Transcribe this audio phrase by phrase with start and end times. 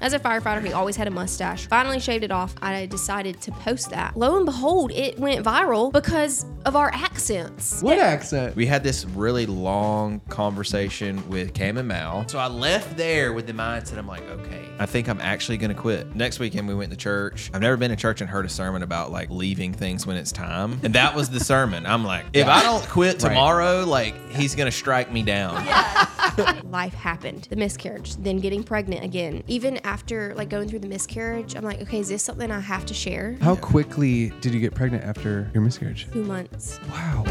[0.00, 1.66] As a firefighter, he always had a mustache.
[1.66, 2.54] Finally shaved it off.
[2.62, 4.16] I decided to post that.
[4.16, 7.82] Lo and behold, it went viral because of our accents.
[7.82, 8.56] What accent?
[8.56, 12.26] We had this really long conversation with Cam and Mal.
[12.28, 15.74] So I left there with the mindset I'm like, okay, I think I'm actually going
[15.74, 16.14] to quit.
[16.16, 17.50] Next weekend, we went to church.
[17.52, 20.32] I've never been to church and heard a sermon about like leaving things when it's
[20.32, 20.80] time.
[20.82, 21.84] And that was the sermon.
[21.84, 25.54] I'm like, if I don't quit tomorrow, like he's going to strike me down.
[26.70, 27.48] Life happened.
[27.50, 29.42] The miscarriage, then getting pregnant again.
[29.46, 32.86] Even after like going through the miscarriage, I'm like, okay, is this something I have
[32.86, 33.36] to share?
[33.40, 36.06] How quickly did you get pregnant after your miscarriage?
[36.12, 36.78] Two months.
[36.88, 37.24] Wow.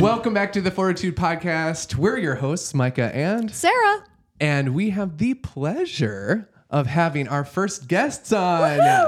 [0.00, 1.96] Welcome back to the Fortitude Podcast.
[1.96, 4.04] We're your hosts, Micah and Sarah.
[4.40, 9.04] and we have the pleasure of having our first guests on Yeah.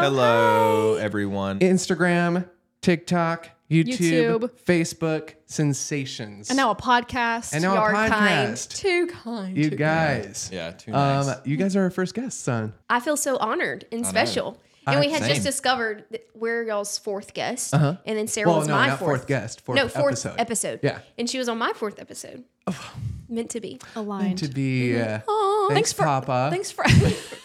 [0.00, 0.08] Hello.
[0.10, 1.60] Hello, everyone.
[1.60, 2.48] Instagram,
[2.80, 4.50] TikTok, YouTube, YouTube.
[4.64, 6.50] Facebook, sensations.
[6.50, 7.52] And now a podcast.
[7.54, 8.54] and now Yard a kind.
[8.56, 8.76] podcast.
[8.76, 9.56] too kind.
[9.56, 10.50] You guys.
[10.52, 11.28] Yeah, too nice.
[11.28, 12.74] Um, you guys are our first guests on.
[12.90, 14.60] I feel so honored and special.
[14.86, 15.30] And I- we had same.
[15.34, 18.98] just discovered that we're y'all's fourth guest, and then Sarah Well, was no, my not
[18.98, 20.34] fourth guest, fourth no, fourth episode.
[20.40, 20.80] episode.
[20.82, 20.98] Yeah.
[21.16, 22.42] and she was on my fourth episode.
[23.28, 23.78] Meant to be.
[23.94, 24.24] aligned.
[24.24, 25.00] Meant to be.
[25.00, 26.48] Uh, Aw, thanks, for Papa.
[26.50, 26.84] Thanks for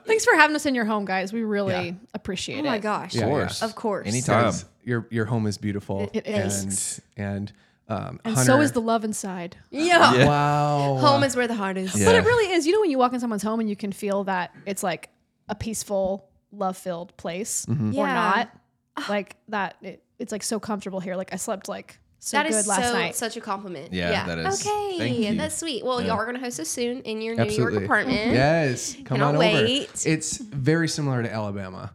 [0.06, 1.34] Thanks for having us in your home, guys.
[1.34, 1.92] We really Yeah.
[2.14, 2.82] appreciate Oh my it.
[2.82, 3.16] gosh.
[3.16, 3.26] Yeah,
[3.62, 4.08] Of course.
[4.08, 4.44] Anytime.
[4.46, 6.10] guys, your your home is beautiful.
[6.14, 7.02] It is.
[7.18, 7.54] And and
[7.88, 9.58] um, And Hunter, so is the love inside.
[9.70, 10.26] Yeah.
[10.28, 10.98] Wow.
[10.98, 11.96] Home is where the heart is.
[11.98, 12.06] Yeah.
[12.06, 12.66] But it really is.
[12.66, 15.10] You know when you walk in someone's home and you can feel that it's like
[15.50, 17.90] a peaceful, love-filled place Mm-hmm.
[17.90, 18.14] or Yeah.
[18.14, 19.10] not.
[19.10, 21.16] Like that it, it's like so comfortable here.
[21.16, 23.16] Like I slept like so That good is last so night.
[23.16, 23.94] such a compliment.
[23.94, 24.66] Yeah, that is.
[24.66, 25.36] Okay, Thank you.
[25.36, 25.86] that's sweet.
[25.86, 28.32] Well, y'all are gonna host us soon in your New York apartment.
[28.34, 28.96] Yes.
[28.96, 29.90] Come Cannot on wait.
[29.90, 30.10] over.
[30.10, 31.94] It's very similar to Alabama.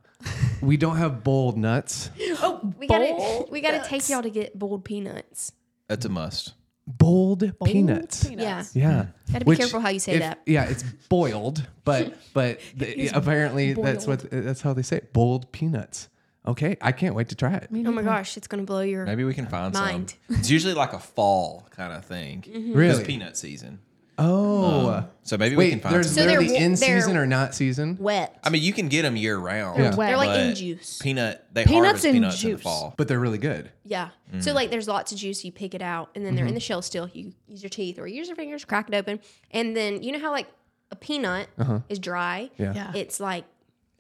[0.61, 2.11] we don't have bold nuts.
[2.43, 5.51] Oh, we gotta we gotta take y'all to get boiled peanuts.
[5.89, 6.55] That's a must.
[6.87, 8.29] Bold, peanuts.
[8.29, 8.77] Peanuts.
[8.77, 9.07] Yeah.
[9.33, 10.43] Gotta be careful how you say that.
[10.47, 15.13] Yeah, it's boiled, but but the, apparently that's what that's how they say it.
[15.13, 16.09] Boiled peanuts.
[16.47, 17.69] Okay, I can't wait to try it.
[17.71, 20.15] Oh my gosh, it's gonna blow your Maybe we can find Mind.
[20.29, 20.37] some.
[20.39, 22.43] It's usually like a fall kind of thing.
[22.43, 22.69] Mm-hmm.
[22.69, 23.05] It's Really?
[23.05, 23.81] peanut season.
[24.21, 24.91] Oh.
[24.91, 26.13] Um, so maybe we can Wait, find they're some.
[26.13, 27.97] So they're literally wa- in they're- season or not season?
[27.99, 28.39] wet.
[28.45, 29.79] I mean, you can get them year round.
[29.79, 29.95] Yeah.
[29.95, 30.09] wet.
[30.09, 30.99] They're like in but juice.
[31.01, 32.63] Peanut, they Peanuts harvest and peanuts in the juice.
[32.63, 32.95] fall.
[32.97, 33.71] But they're really good.
[33.85, 34.11] Yeah.
[34.33, 34.43] Mm.
[34.43, 36.55] So like there's lots of juice, you pick it out, and then they're in mm-hmm.
[36.55, 37.09] the shell still.
[37.13, 39.21] You use your teeth or use your fingers, crack it open.
[39.53, 40.49] And then you know how like
[40.91, 41.81] a peanut uh-huh.
[41.89, 42.51] is dry?
[42.59, 42.75] Yeah.
[42.75, 42.93] Yeah.
[42.95, 43.45] It's like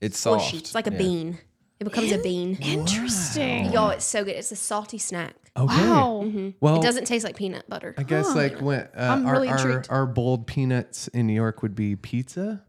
[0.02, 0.52] It's soft.
[0.54, 0.98] It's like a Yeah.
[0.98, 1.38] bean.
[1.80, 2.58] It becomes a bean.
[2.60, 3.72] Interesting.
[3.72, 4.36] Y'all, it's so good.
[4.36, 5.34] It's a salty snack.
[5.56, 5.74] Okay.
[5.88, 6.30] Wow.
[6.60, 7.94] Well, It doesn't taste like peanut butter.
[7.96, 9.86] I guess like when uh, I'm our, really our, intrigued.
[9.88, 12.62] our bold peanuts in New York would be pizza,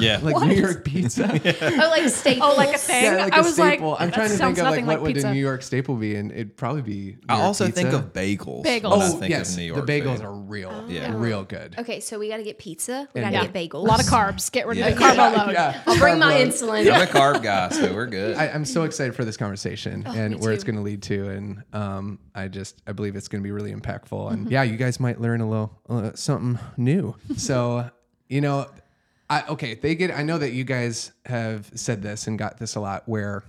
[0.00, 0.18] Yeah.
[0.22, 1.22] like New York pizza.
[1.82, 2.38] Oh, like steak.
[2.40, 3.04] Oh, like a thing.
[3.04, 3.80] yeah, like I a was like.
[3.80, 5.28] I'm that trying to think of like nothing what like would pizza.
[5.28, 7.16] a New York staple be, and it'd probably be.
[7.28, 7.96] I New York also think pizza.
[7.98, 8.64] of bagels.
[8.64, 8.82] Bagels.
[8.90, 10.24] when I Oh think yes, of New the York bagels food.
[10.24, 11.12] are real, Yeah.
[11.14, 11.74] real good.
[11.78, 13.08] Okay, so we got to get pizza.
[13.14, 13.46] We got And- to Yeah.
[13.52, 13.74] get bagels.
[13.74, 14.50] A lot of carbs.
[14.50, 15.52] Get rid of the carbo load.
[15.52, 16.92] Yeah, I'll bring my Carb insulin.
[16.92, 18.36] I'm a carb guy, so we're good.
[18.36, 21.62] I, I'm so excited for this conversation and where it's going to lead to, and
[21.72, 24.52] um, I just I believe it's going to be really impactful, and Mm-hmm.
[24.52, 27.14] yeah, you guys might learn a little uh, something new.
[27.36, 27.90] so,
[28.28, 28.66] you know,
[29.32, 30.10] I okay, they get.
[30.10, 33.42] I know that you guys have said this and got this a lot, where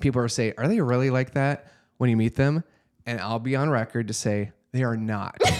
[0.00, 1.66] people are saying, "Are they really like that?"
[1.98, 2.64] When you meet them,
[3.06, 5.36] and I'll be on record to say they are not.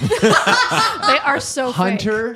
[1.06, 1.76] They are so fake.
[1.76, 2.34] Hunter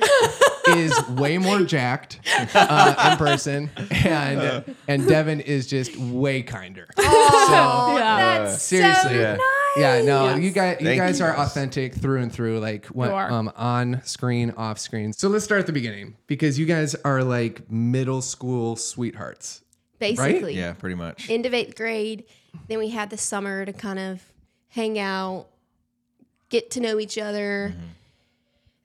[0.67, 2.19] is way more jacked
[2.53, 3.69] uh, in person,
[4.05, 6.87] and and Devin is just way kinder.
[6.97, 8.43] Oh, Yeah.
[8.43, 9.09] that's Seriously.
[9.11, 9.35] so Yeah.
[9.35, 9.39] nice.
[9.79, 10.39] Yeah, no, Yes.
[10.41, 11.47] you guys, you Thank guys you, are guys.
[11.47, 15.13] authentic through and through, like what, um, on screen, off screen.
[15.13, 19.61] So let's start at the beginning because you guys are like middle school sweethearts.
[19.99, 20.55] Basically.
[20.55, 21.29] yeah, pretty much.
[21.29, 22.23] End of eighth grade.
[22.67, 24.21] Then we had the summer to kind of
[24.69, 25.47] hang out,
[26.49, 27.73] get to know each other.
[27.75, 27.85] Mm-hmm.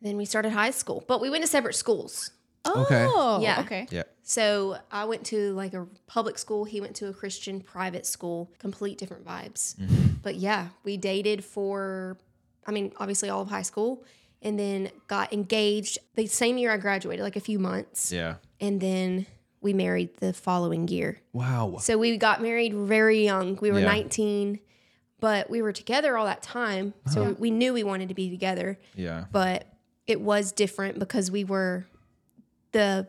[0.03, 2.31] Then we started high school, but we went to separate schools.
[2.67, 3.07] Okay.
[3.09, 3.61] Oh, Yeah.
[3.61, 3.87] Okay.
[3.91, 4.05] yeah.
[4.23, 6.65] So I went to like a public school.
[6.65, 8.51] He went to a Christian private school.
[8.59, 9.77] Complete different vibes.
[9.77, 10.15] Mm-hmm.
[10.23, 12.17] But yeah, we dated for,
[12.67, 14.03] I mean, obviously all of high school,
[14.41, 18.37] and then got engaged the same year I graduated, like a few months, Yeah.
[18.61, 19.27] and then
[19.61, 21.19] we married the following year.
[21.33, 21.77] Wow.
[21.81, 23.57] So we got married very young.
[23.61, 23.87] We were Yeah.
[23.87, 24.59] 19,
[25.21, 26.93] but we were together all that time.
[27.11, 29.25] So we knew we wanted to be together, Yeah.
[29.33, 29.67] but
[30.07, 31.87] it was different because we were
[32.75, 33.09] the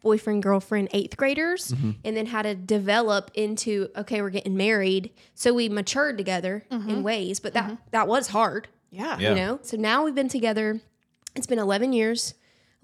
[0.00, 1.90] boyfriend girlfriend eighth graders mm-hmm.
[2.04, 6.80] and then how to develop into okay we're getting married so we matured together in
[6.80, 7.02] mm-hmm.
[7.02, 7.74] ways but that mm-hmm.
[7.90, 9.18] that was hard Yeah.
[9.18, 9.30] Yeah.
[9.30, 10.80] you know so now we've been together
[11.34, 12.34] it's been 11 years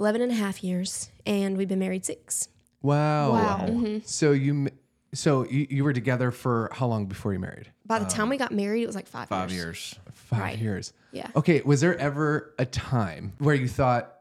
[0.01, 2.49] 11 and a half years and we've been married six
[2.85, 3.33] Wow.
[3.33, 3.59] Wow.
[3.63, 3.99] Mm-hmm.
[4.05, 4.69] So you, m-
[5.15, 7.71] so you, you were together for how long before you married?
[7.87, 9.97] by the time we got married it was like five, Five years.
[9.97, 9.99] years.
[10.13, 10.59] Five Right.
[10.59, 10.93] years.
[11.13, 11.29] Yeah.
[11.35, 11.63] Okay.
[11.65, 14.19] Was there ever a time where you thought,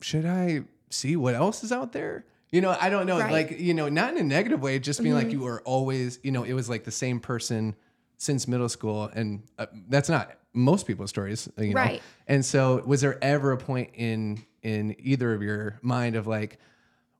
[0.00, 2.24] should I see what else is out there?
[2.50, 3.18] You know, I don't know.
[3.20, 3.32] Right.
[3.32, 5.24] Like, you know, not in a negative way, just being Mm-hmm.
[5.24, 7.76] like you were always, you know, it was like the same person
[8.18, 9.04] since middle school.
[9.14, 11.80] And uh, that's not most people's stories, you know.
[11.80, 12.02] Right.
[12.26, 16.58] And so, was there ever a point in in either of your mind of like,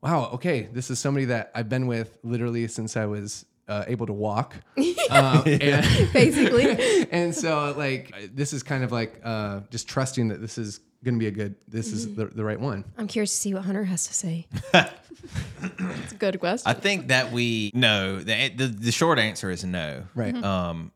[0.03, 4.07] wow, okay, this is somebody that I've been with literally since I was uh, able
[4.07, 4.57] to walk,
[5.11, 7.09] um, and, Basically.
[7.13, 11.15] and so like this is kind of like uh, just trusting that this is going
[11.15, 12.85] to be a good, this is the, the right one.
[12.99, 14.47] I'm curious to see what Hunter has to say.
[14.75, 16.69] It's a good question.
[16.69, 18.19] I think that we no.
[18.19, 20.05] The, the the short answer is no.
[20.15, 20.35] Right.
[20.35, 20.93] Um,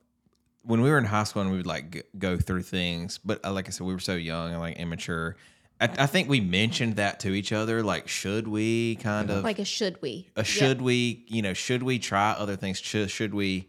[0.63, 3.53] when we were in high school and we would like go through things, but uh,
[3.53, 5.37] like I said, we were so young and like immature.
[5.81, 7.83] I, I think we mentioned that to each other.
[7.83, 10.29] Like, should we kind of Like a should we?
[10.37, 13.69] uh, should we you know should we try other things should, should we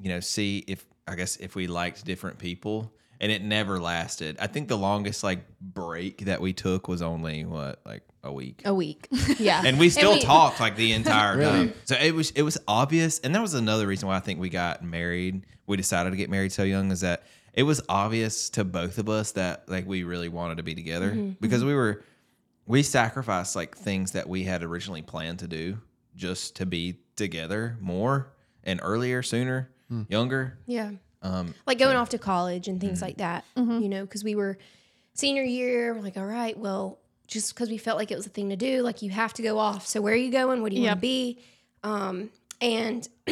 [0.00, 4.36] you know see if i guess if we liked different people and it never lasted
[4.40, 8.62] i think the longest like break that we took was only what like a week
[8.64, 9.06] A week.
[9.38, 9.62] Yeah.
[9.64, 11.50] and we still we- talked like the entire Really?
[11.68, 14.40] time so it was it was obvious and that was another reason why i think
[14.40, 17.22] we got married we decided to get married so young is that
[17.54, 21.10] it was obvious to both of us that like we really wanted to be together
[21.12, 21.30] Mm-hmm.
[21.40, 22.02] because we were
[22.66, 25.78] we sacrificed like things that we had originally planned to do
[26.16, 28.32] just to be together more
[28.64, 29.70] and earlier sooner
[30.08, 30.90] younger Yeah.
[31.22, 33.80] um Like going off to college and things like that, Mm-hmm.
[33.82, 34.58] you know, because we were
[35.14, 36.98] senior year, we're like, all right, well,
[37.28, 39.42] just because we felt like it was a thing to do, like you have to
[39.42, 39.86] go off.
[39.86, 40.60] So where are you going?
[40.62, 40.90] What do you Yep.
[40.90, 41.38] want to be?
[41.84, 42.30] Um,
[42.60, 43.08] and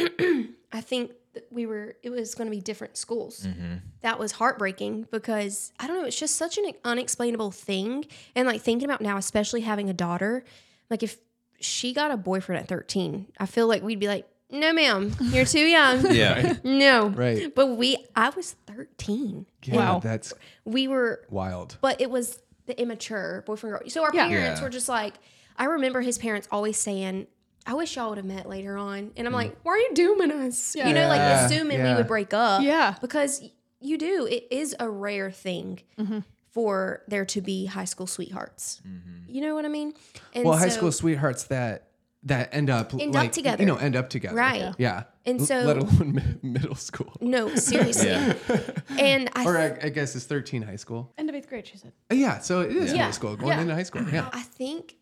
[0.71, 1.17] I think that
[1.51, 3.45] we were, it was going to be different schools.
[3.47, 3.75] Mm-hmm.
[4.01, 8.05] That was heartbreaking because I don't know, it's just such an unexplainable thing.
[8.35, 10.43] And like thinking about now, especially having a daughter,
[10.89, 11.17] like if
[11.59, 15.45] she got a boyfriend at 13, I feel like we'd be like, no, ma'am, you're
[15.45, 16.11] too young.
[16.13, 17.07] yeah No.
[17.07, 17.53] Right.
[17.55, 19.47] But we, I was 13.
[19.63, 19.99] Yeah, Wow.
[19.99, 20.33] That's
[20.65, 21.77] We were, wild.
[21.81, 23.89] but it was the immature boyfriend girl.
[23.89, 24.27] So our Yeah.
[24.27, 24.63] parents Yeah.
[24.65, 25.15] were just like,
[25.57, 27.27] I remember his parents always saying,
[27.65, 29.11] I wish y'all would have met later on.
[29.15, 30.75] And I'm like, why are you dooming us?
[30.75, 32.61] You know, like Yeah, assuming we would break up.
[32.61, 32.95] Yeah.
[33.01, 34.25] Because y- you do.
[34.29, 36.19] It is a rare thing Mm-hmm.
[36.51, 38.81] for there to be high school sweethearts.
[39.27, 39.93] You know what I mean?
[40.33, 41.87] And Well, high so- school sweethearts that
[42.25, 43.61] that end up End up like together.
[43.61, 44.61] you know end up together Right.
[44.61, 44.73] Yeah.
[44.77, 48.11] yeah And L- so- let alone mi- middle school No, seriously.
[48.11, 48.35] Yeah.
[48.97, 51.77] And I or I, I guess it's 13 high school End of eighth grade, she
[51.77, 51.91] said.
[52.09, 52.97] Uh, yeah so it is Yeah.
[52.99, 53.61] middle school going Yeah.
[53.61, 54.95] into high school yeah I think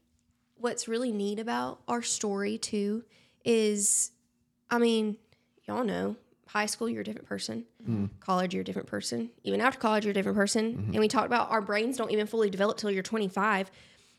[0.62, 3.04] what's really neat about our story too
[3.44, 4.12] is,
[4.70, 5.18] I mean,
[5.68, 6.16] y'all know,
[6.48, 8.06] high school you're a different person, mm-hmm.
[8.20, 10.92] college you're a different person, even after college you're a different person, mm-hmm.
[10.92, 13.72] and we talked about our brains don't even fully develop till you're 25.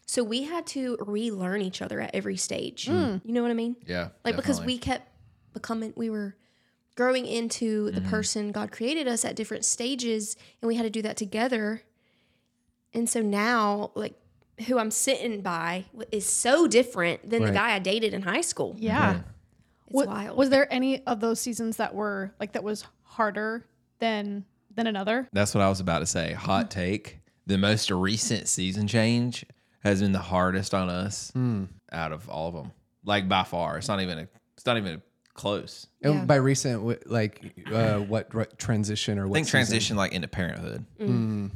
[0.06, 2.86] So we had to relearn each other at every stage.
[2.86, 3.22] Mm.
[3.24, 3.76] You know what I mean?
[3.86, 5.08] yeah Like because we kept
[5.52, 6.34] becoming, we were
[6.96, 8.10] growing into the mm-hmm.
[8.10, 11.82] person God created us at different stages, and we had to do that together.
[12.94, 14.14] And so now, like,
[14.62, 18.76] who I'm sitting by is so different than the guy I dated in high school.
[18.78, 19.20] Yeah.
[19.86, 20.38] It's Wa- wild.
[20.38, 23.66] Was there any of those seasons that were like that was harder
[23.98, 24.44] than
[24.74, 25.28] than another?
[25.32, 26.32] That's what I was about to say.
[26.32, 27.20] Hot take.
[27.46, 29.44] The most recent season change
[29.80, 31.64] has been the hardest on us hmm.
[31.90, 32.72] out of all of them.
[33.04, 33.78] Like by far.
[33.78, 35.02] It's not even a it's not even
[35.34, 35.86] close.
[36.02, 36.24] and Yeah.
[36.24, 39.58] by recent like uh what, what transition or what I think season?
[39.58, 41.06] transition like into parenthood mm.
[41.06, 41.46] hmm.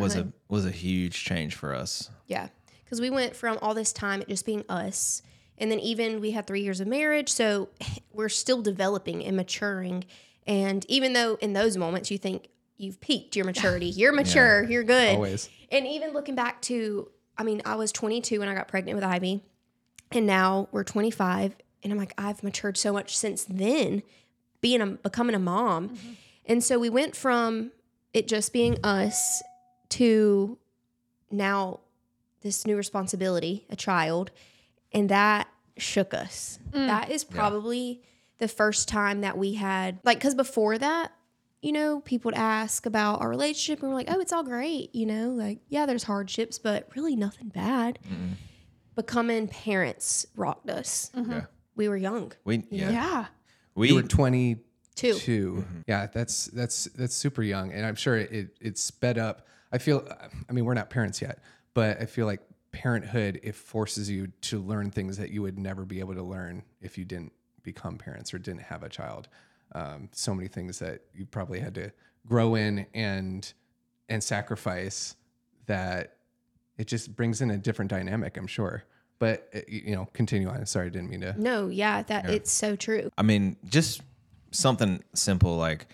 [0.00, 0.32] was Parenthood.
[0.48, 2.10] a was a huge change for us.
[2.26, 2.48] Yeah.
[2.86, 5.20] Because we went from all this time it just being us.
[5.58, 7.28] And then even we had three years of marriage.
[7.28, 7.68] So
[8.12, 10.04] we're still developing and maturing.
[10.46, 14.84] And even though in those moments you think you've peaked your maturity, you're mature, you're
[14.84, 15.16] good.
[15.16, 18.94] always And even looking back to, I mean, I was 22 when I got pregnant
[18.94, 19.42] with Ivy.
[20.12, 21.56] And now we're 25.
[21.82, 24.02] And I'm like, I've matured so much since then,
[24.60, 25.88] being a, becoming a mom.
[25.88, 26.12] Mm-hmm.
[26.46, 27.72] And so we went from
[28.14, 29.42] it just being us
[29.90, 30.58] to
[31.30, 31.80] now
[32.46, 34.30] this new responsibility, a child,
[34.92, 36.58] and that shook us.
[36.72, 36.86] Mm.
[36.86, 38.02] That is probably
[38.38, 41.12] the first time that we had like cuz before that,
[41.62, 44.94] you know, people would ask about our relationship and we're like, "Oh, it's all great,"
[44.94, 47.98] you know, like, yeah, there's hardships, but really nothing bad.
[48.94, 51.10] Becoming parents rocked us.
[51.14, 51.32] Mm-hmm.
[51.32, 51.44] Yeah.
[51.74, 52.32] We were young.
[52.44, 52.90] We yeah.
[52.90, 53.26] Yeah.
[53.74, 54.62] We you were 22
[54.94, 55.12] Two.
[55.12, 55.80] Mm-hmm.
[55.86, 60.08] yeah that's that's that's super young and i'm sure it it sped up i feel
[60.48, 61.40] i mean we're not parents yet
[61.76, 62.40] but i feel like
[62.76, 66.62] parenthood it forces you to learn things that you would never be able to learn
[66.82, 69.28] if you didn't become parents or didn't have a child.
[69.72, 71.92] Um, so many things that you probably had to
[72.26, 73.52] grow in and
[74.08, 75.16] and sacrifice
[75.66, 76.16] that
[76.78, 78.84] it just brings in a different dynamic i'm sure.
[79.18, 80.64] But uh, you know continue on.
[80.66, 83.10] Sorry i didn't mean to No, yeah, that it's so true.
[83.18, 84.02] I mean, just
[84.50, 85.86] something simple like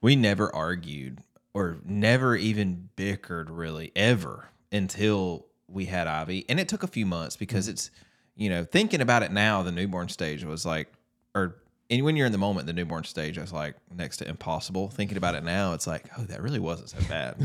[0.00, 1.22] we never argued
[1.54, 6.44] or never even bickered really ever until we had Ivy.
[6.48, 7.72] And it took a few months because mm-hmm.
[7.72, 7.90] it's,
[8.36, 10.92] you know, thinking about it now, the newborn stage was like,
[11.34, 11.56] or
[11.90, 14.88] and when you're in the moment, the newborn stage is like next to impossible.
[14.90, 17.36] Thinking about it now, it's like, oh, that really wasn't so bad.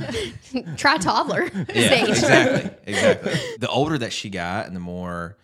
[0.78, 2.10] Try toddler Yeah, stage.
[2.10, 3.34] exactly, exactly.
[3.60, 5.38] The older that she got, and the more,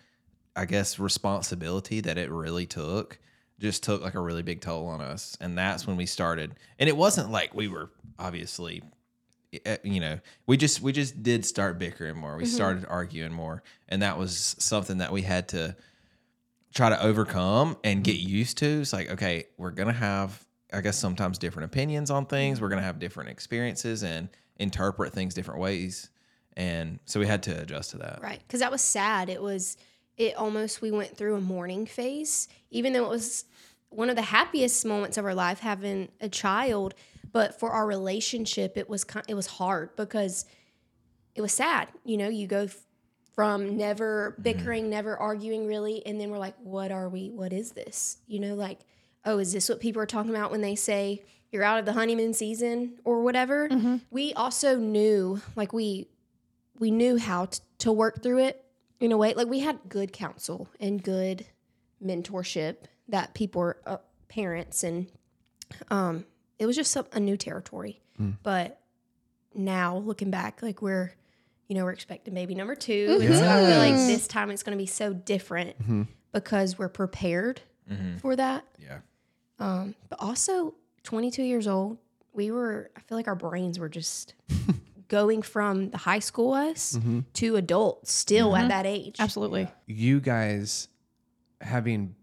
[0.54, 3.18] I guess, responsibility that it really took,
[3.58, 6.54] just took like a really big toll on us, and that's when we started.
[6.78, 8.84] And it wasn't like we were obviously,
[9.52, 12.36] Eh, you know, we just we just did start bickering more.
[12.36, 12.54] We mm-hmm.
[12.54, 15.76] started arguing more, and that was something that we had to
[16.72, 18.28] try to overcome and get mm-hmm.
[18.28, 18.80] used to.
[18.80, 20.42] It's like, okay, we're gonna have,
[20.72, 22.60] I guess, sometimes different opinions on things.
[22.60, 26.08] We're gonna have different experiences and interpret things different ways,
[26.56, 28.20] and so we had to adjust to that.
[28.22, 28.40] Right.
[28.46, 29.28] Because that was sad.
[29.28, 29.76] It was,
[30.16, 33.44] it almost, we went through a mourning phase, even though it was
[33.90, 36.94] one of the happiest moments of our life having a child.
[37.32, 40.44] But for our relationship, it was it was hard because
[41.34, 41.88] it was sad.
[42.04, 42.68] You know, you go
[43.34, 47.30] from never bickering, never arguing really, and then we're like, what are we?
[47.30, 48.18] What is this?
[48.26, 48.80] You know, like,
[49.24, 51.94] oh, is this what people are talking about when they say you're out of the
[51.94, 53.68] honeymoon season or whatever?
[54.10, 56.08] We also knew, like, we
[56.78, 58.64] we knew how t- to work through it
[59.00, 59.34] in a way.
[59.34, 61.46] Like we had good counsel and good
[62.04, 62.76] mentorship
[63.08, 63.98] that people were uh,
[64.28, 65.10] parents and
[65.90, 66.24] um,
[66.62, 68.00] it was just some, a new territory.
[68.16, 68.30] Hmm.
[68.44, 68.80] But
[69.52, 71.12] now looking back, like we're
[71.66, 73.26] you know we're expecting baby number two, mm-hmm.
[73.26, 76.02] and so I feel like this time it's going to be so different mm-hmm.
[76.30, 78.18] because we're prepared mm-hmm.
[78.18, 78.64] for that.
[78.78, 78.98] Yeah.
[79.58, 81.98] Um, but also 22 years old,
[82.32, 84.34] we were, I feel like our brains were just
[85.08, 86.98] going from the high school us
[87.34, 89.16] to adults still at that age.
[89.18, 89.68] Absolutely.
[89.86, 90.88] You guys
[91.60, 92.14] having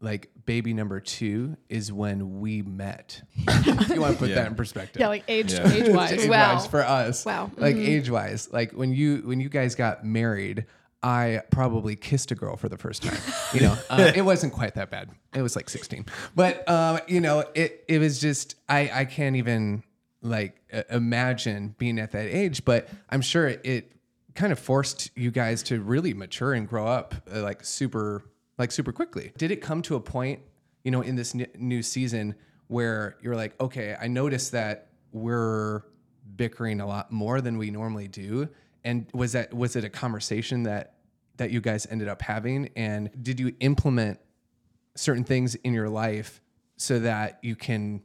[0.00, 3.20] like baby number two is when we met.
[3.36, 4.36] if you want to put Yeah.
[4.36, 4.98] that in perspective.
[4.98, 5.70] Yeah, like age Yeah.
[5.70, 6.12] age wise.
[6.12, 6.54] age Wow.
[6.54, 7.26] wise for us.
[7.26, 7.50] Wow.
[7.58, 10.64] Like age wise, like when you when you guys got married,
[11.02, 13.18] I probably kissed a girl for the first time.
[13.52, 15.10] You know, uh, it wasn't quite that bad.
[15.34, 19.36] It was like 16, but um, you know, it it was just I I can't
[19.36, 19.82] even
[20.22, 22.64] like uh, imagine being at that age.
[22.64, 23.92] But I'm sure it
[24.34, 28.24] kind of forced you guys to really mature and grow up uh, like super
[28.58, 29.32] like super quickly.
[29.38, 30.40] Did it come to a point,
[30.84, 32.34] you know, in this n- new season
[32.66, 35.82] where you're like, okay, I noticed that we're
[36.36, 38.48] bickering a lot more than we normally do,
[38.84, 40.94] and was that was it a conversation that
[41.38, 44.18] that you guys ended up having, and did you implement
[44.96, 46.40] certain things in your life
[46.76, 48.02] so that you can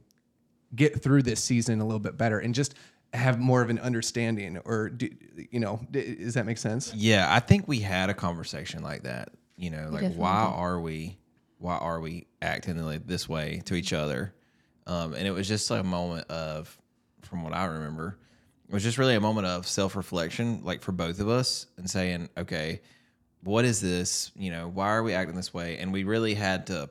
[0.74, 2.74] get through this season a little bit better and just
[3.12, 5.08] have more of an understanding or do,
[5.50, 9.30] you know does that make sense Yeah, I think we had a conversation like that.
[9.56, 11.18] You know, like definitely why are we,
[11.58, 14.34] why are we acting like this way to each other?
[14.86, 16.76] Um, and it was just like a moment of,
[17.22, 18.18] from what I remember,
[18.68, 21.88] it was just really a moment of self reflection, like for both of us, and
[21.88, 22.80] saying, okay,
[23.42, 24.32] what is this?
[24.34, 25.78] You know, why are we acting this way?
[25.78, 26.90] And we really had to,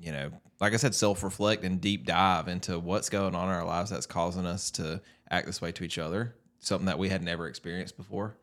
[0.00, 3.54] you know, like I said, self reflect and deep dive into what's going on in
[3.54, 7.08] our lives that's causing us to act this way to each other, something that we
[7.08, 8.36] had never experienced before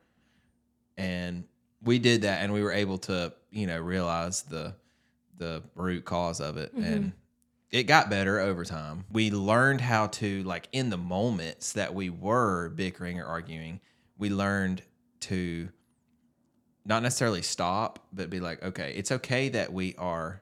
[0.97, 1.45] and
[1.83, 4.75] we did that and we were able to you know realize the
[5.37, 6.73] the root cause of it.
[6.75, 6.83] Mm-hmm.
[6.83, 7.13] And
[7.71, 9.03] it got better over time.
[9.11, 13.79] We learned how to like in the moments that we were bickering or arguing
[14.17, 14.81] we learned
[15.21, 15.69] to
[16.85, 20.41] not necessarily stop but be like okay it's okay that we are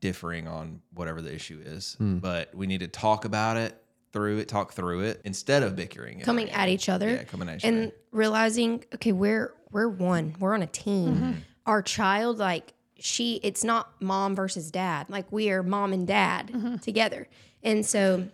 [0.00, 2.18] differing on whatever the issue is hmm.
[2.18, 3.80] but we need to talk about it
[4.12, 7.10] through it talk through it instead of bickering coming at each other.
[7.10, 7.92] yeah coming at each and other.
[8.12, 11.14] realizing okay we're we're one we're on a team.
[11.14, 11.32] Mm-hmm.
[11.66, 15.08] Our child like she it's not mom versus dad.
[15.08, 16.76] Like we are mom and dad mm-hmm.
[16.76, 17.28] together.
[17.62, 18.28] And so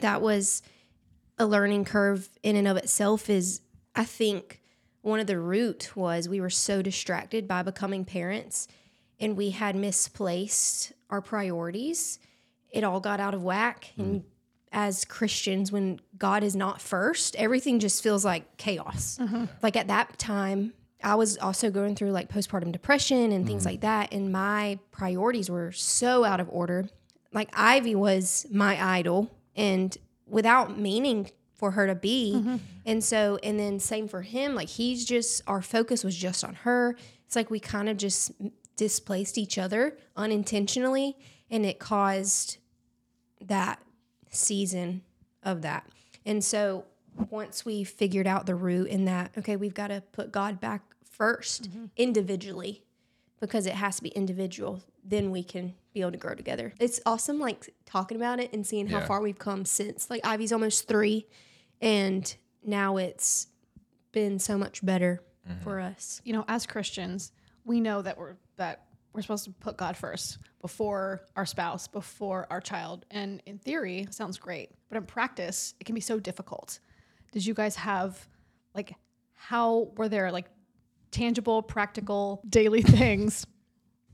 [0.00, 0.62] that was
[1.38, 3.60] a learning curve in and of itself is
[3.94, 4.60] i think
[5.02, 8.68] one of the root was we were so distracted by becoming parents
[9.20, 12.18] and we had misplaced our priorities.
[12.70, 14.28] It all got out of whack and mm-hmm.
[14.72, 19.18] As Christians, when God is not first, everything just feels like chaos.
[19.20, 19.44] Mm-hmm.
[19.62, 20.72] Like at that time,
[21.02, 23.70] I was also going through like postpartum depression and things mm-hmm.
[23.70, 24.12] like that.
[24.12, 26.88] And my priorities were so out of order.
[27.32, 29.96] Like Ivy was my idol, and
[30.26, 32.34] without meaning for her to be.
[32.36, 32.56] Mm-hmm.
[32.86, 34.54] And so, and then same for him.
[34.54, 36.96] Like he's just, our focus was just on her.
[37.26, 38.30] It's like we kind of just
[38.76, 41.16] displaced each other unintentionally.
[41.50, 42.58] And it caused
[43.40, 43.82] that
[44.30, 45.02] season
[45.42, 45.86] of that.
[46.26, 46.84] And so
[47.30, 50.82] once we figured out the root in that, okay, we've got to put God back
[51.18, 52.82] 1st individually
[53.40, 54.80] because it has to be individual.
[55.04, 56.74] Then we can be able to grow together.
[56.78, 59.06] It's awesome, like talking about it and seeing how Yeah.
[59.06, 60.10] far we've come since.
[60.10, 61.26] Like Ivy's almost three,
[61.80, 63.46] And now it's
[64.12, 65.60] been so much better Mm-hmm.
[65.62, 66.20] for us.
[66.24, 67.32] you know, as Christians,
[67.64, 72.46] we know that we're that we're supposed to put God first before our spouse, before
[72.50, 73.04] our child.
[73.10, 76.78] And in theory, sounds great, but in practice, it can be so difficult.
[77.32, 78.28] Did you guys have
[78.74, 78.94] like
[79.34, 80.46] how were there like
[81.10, 83.46] tangible, practical daily things?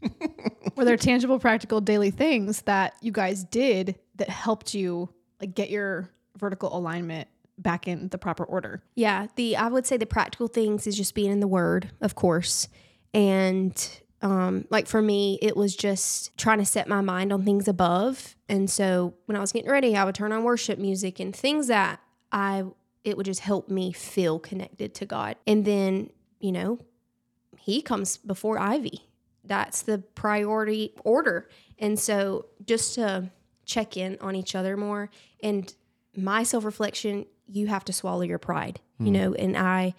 [0.77, 5.09] were there tangible, practical daily things that you guys did that helped you
[5.41, 8.83] like get your vertical alignment back in the proper order?
[8.95, 12.15] Yeah, the I would say the practical things is just being in the Word, of
[12.15, 12.69] course,
[13.13, 17.69] and um, like for me, it was just trying to set my mind on things
[17.69, 18.35] above.
[18.49, 21.67] And so when I was getting ready, I would turn on worship music and things
[21.69, 22.01] that
[22.33, 22.65] I
[23.05, 25.37] it would just help me feel connected to God.
[25.47, 26.79] And then you know,
[27.59, 29.07] He comes before Ivy.
[29.45, 31.49] That's the priority order.
[31.79, 33.31] And so just to
[33.67, 35.11] check in on each other more
[35.43, 35.73] and
[36.17, 39.95] my self reflection, you have to swallow your pride, you know, and I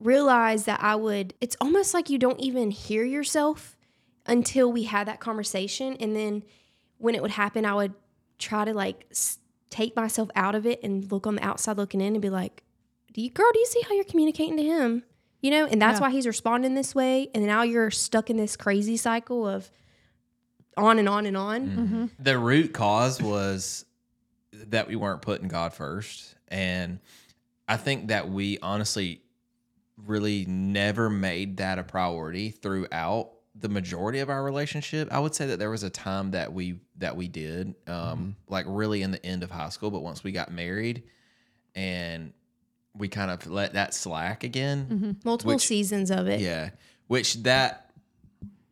[0.00, 3.76] realized that I would, it's almost like you don't even hear yourself
[4.26, 5.96] until we had that conversation.
[6.00, 6.42] And then
[6.98, 7.94] when it would happen, I would
[8.38, 9.12] try to like
[9.68, 12.62] take myself out of it and look on the outside looking in and be like,
[13.12, 15.02] do you, girl, do you see how you're communicating to him?
[15.42, 16.06] You know, and that's Yeah.
[16.06, 17.28] why he's responding this way.
[17.34, 19.70] And now you're stuck in this crazy cycle of
[20.76, 21.66] on and on and on.
[21.66, 21.80] Mm-hmm.
[21.82, 22.04] Mm-hmm.
[22.22, 23.84] the root cause was
[24.52, 26.34] that we weren't putting God first.
[26.48, 27.00] And
[27.68, 29.22] I think that we honestly
[30.06, 35.12] really never made that a priority throughout the majority of our relationship.
[35.12, 38.30] I would say that there was a time that we that we did um mm-hmm.
[38.48, 41.02] like really in the end of high school, but once we got married
[41.74, 42.32] and
[42.94, 44.86] we kind of let that slack again.
[44.90, 45.10] Mm-hmm.
[45.24, 46.40] Multiple Which- seasons of it.
[46.40, 46.70] Yeah,
[47.06, 47.90] which that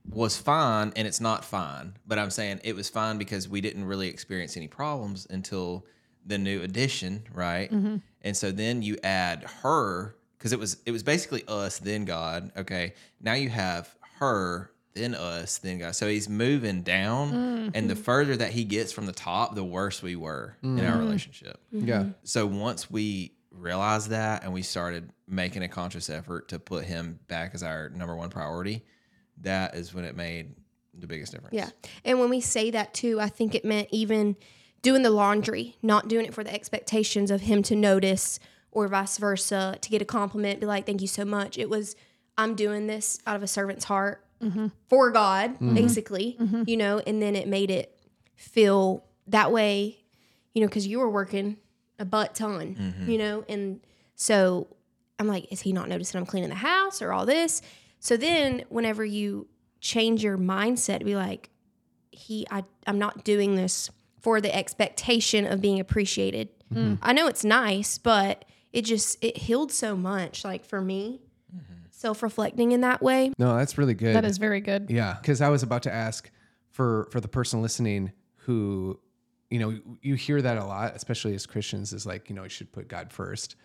[0.09, 1.95] was fine, and it's not fine.
[2.07, 5.87] But I'm saying it was fine because we didn't really experience any problems until
[6.25, 7.71] the new addition, right?
[7.71, 7.97] Mm-hmm.
[8.23, 12.53] And so then you add her because it was it was basically us then God.
[12.57, 15.95] Okay, now you have her then us then God.
[15.95, 18.03] So he's moving down, and the mm-hmm.
[18.03, 21.01] further that he gets from the top, the worse we were in our mm-hmm.
[21.01, 21.87] relationship mm-hmm.
[21.87, 22.05] Yeah.
[22.25, 27.19] so once we realized that and we started making a conscious effort to put him
[27.29, 28.85] back as our number one priority,
[29.41, 30.55] that is when it made
[30.95, 31.55] the biggest difference.
[31.55, 31.71] Yeah.
[32.05, 34.37] And when we say that too, I think it meant even
[34.83, 38.39] doing the laundry, not doing it for the expectations of him to notice
[38.71, 41.59] or vice versa, to get a compliment, be like, thank you so much.
[41.59, 41.97] It was,
[42.37, 44.25] I'm doing this out of a servant's heart
[44.89, 45.75] for God, mm-hmm.
[45.75, 46.63] basically, mm-hmm.
[46.67, 47.99] you know, and then it made it
[48.37, 49.99] feel that way,
[50.55, 51.57] you know, because you were working
[51.99, 53.11] a butt ton, mm-hmm.
[53.11, 53.81] you know, and
[54.15, 54.69] so
[55.19, 57.63] I'm like, is he not noticing I'm cleaning the house or all this?
[57.99, 59.49] So then whenever you
[59.81, 61.51] change your mindset, be like,
[62.13, 66.49] he, I, I'm not doing this for the expectation of being appreciated.
[67.03, 70.45] I know it's nice, but it just it healed so much.
[70.45, 71.21] Like for me,
[71.55, 71.75] mm-hmm.
[71.91, 73.33] self reflecting in that way.
[73.39, 74.15] No, that's really good.
[74.15, 74.91] That is very good.
[74.91, 76.31] Yeah, because I was about to ask
[76.71, 78.99] for for the person listening who,
[79.51, 82.49] you know, you hear that a lot, especially as Christians, is like, you know, you
[82.49, 83.57] should put God first.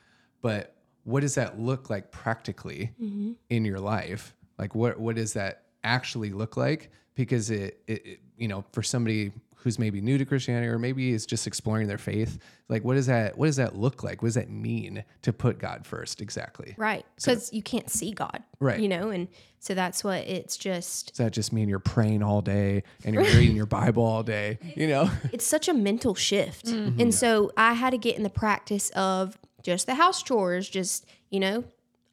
[0.42, 3.34] But what does that look like practically mm-hmm.
[3.50, 4.36] in your life?
[4.58, 6.92] Like, what what does that actually look like?
[7.16, 9.32] Because it, it, it, you know, for somebody
[9.64, 12.38] who's maybe new to Christianity or maybe is just exploring their faith,
[12.70, 14.22] like, what does that what does that look like?
[14.22, 16.22] What does that mean to put God first?
[16.22, 16.76] Exactly.
[16.78, 17.06] Right.
[17.16, 18.44] Because you can't see God.
[18.60, 18.80] Right.
[18.80, 19.28] You know, and
[19.60, 23.24] so that's what it's just Does that just mean you're praying all day and you're
[23.24, 24.60] reading your Bible all day?
[24.76, 25.10] You know.
[25.32, 26.66] it's such a mental shift.
[26.66, 27.00] Mm-hmm.
[27.00, 31.06] And so I had to get in the practice of just the house chores, just,
[31.30, 31.64] you know,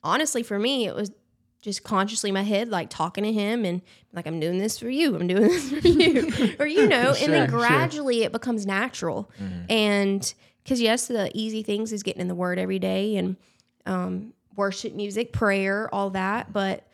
[0.03, 1.11] honestly for me, it was
[1.63, 4.89] just consciously in my head, like talking to him and like, I'm doing this for
[4.89, 5.15] you.
[5.15, 6.55] I'm doing this for you.
[6.59, 7.69] or, you know, and then Sure, sure.
[7.69, 9.31] gradually it becomes natural.
[9.69, 10.33] And
[10.65, 13.37] because, yes, the easy things is getting in the word every day and
[13.87, 16.53] um, worship music, prayer, all that.
[16.53, 16.87] But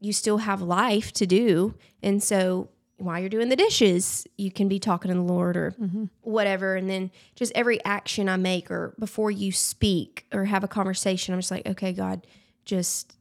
[0.00, 1.74] you still have life to do.
[2.02, 2.68] And so
[2.98, 5.74] while you're doing the dishes, you can be talking to the Lord or
[6.22, 6.74] whatever.
[6.76, 11.34] And then just every action I make or before you speak or have a conversation,
[11.34, 12.26] I'm just like, okay, God,
[12.64, 13.15] just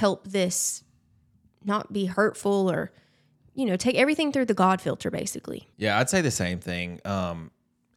[0.00, 0.82] help this
[1.62, 2.90] not be hurtful or,
[3.52, 5.68] you know, take everything through the God filter, basically.
[5.76, 7.00] Yeah, I'd say the same thing.
[7.04, 7.50] Um,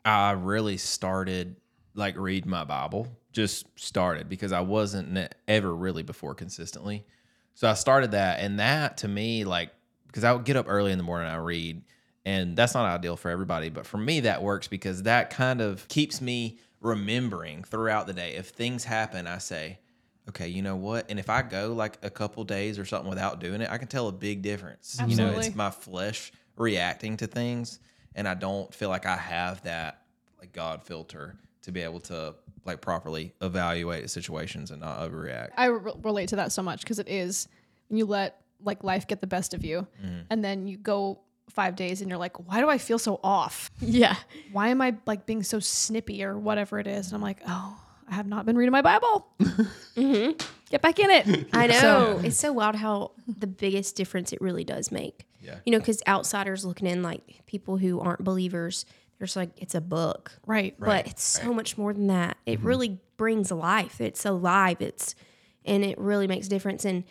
[0.04, 1.56] I really started
[1.96, 7.06] like read my Bible, just started because I wasn't ne- ever really before consistently.
[7.54, 9.72] So I started that, and that to me, like,
[10.08, 11.84] because I would get up early in the morning, I read,
[12.26, 15.88] and that's not ideal for everybody, but for me, that works because that kind of
[15.88, 18.34] keeps me remembering throughout the day.
[18.36, 19.80] If things happen, I say,
[20.30, 21.10] okay, you know what?
[21.10, 23.88] And if I go like a couple days or something without doing it, I can
[23.88, 24.98] tell a big difference.
[25.00, 25.48] You know, Absolutely.
[25.48, 27.80] it's my flesh reacting to things,
[28.16, 30.02] and I don't feel like I have that
[30.40, 35.50] like God filter to be able to like properly evaluate situations and not overreact.
[35.58, 37.48] I re- relate to that so much because it is
[37.90, 40.22] when you let like life get the best of you, mm-hmm.
[40.30, 43.70] and then you go five days and you're like, why do I feel so off?
[43.82, 44.16] Yeah.
[44.52, 47.08] Why am I like being so snippy or whatever it is?
[47.08, 47.78] And I'm like, oh,
[48.10, 49.28] I have not been reading my Bible.
[49.96, 50.32] Mm-hmm.
[50.70, 51.48] Get back in it.
[51.54, 52.20] I know.
[52.24, 55.28] it's so wild how the biggest difference it really does make.
[55.42, 55.58] Yeah.
[55.66, 58.86] You know, because outsiders looking in, like people who aren't believers,
[59.18, 60.32] they're just like, it's a book.
[60.46, 60.76] Right.
[60.80, 62.38] but it's so much more than that.
[62.46, 62.68] It mm-hmm.
[62.68, 64.02] really brings life.
[64.02, 64.82] It's alive.
[64.82, 65.16] It's
[65.66, 66.86] and it really makes a difference.
[66.86, 67.04] And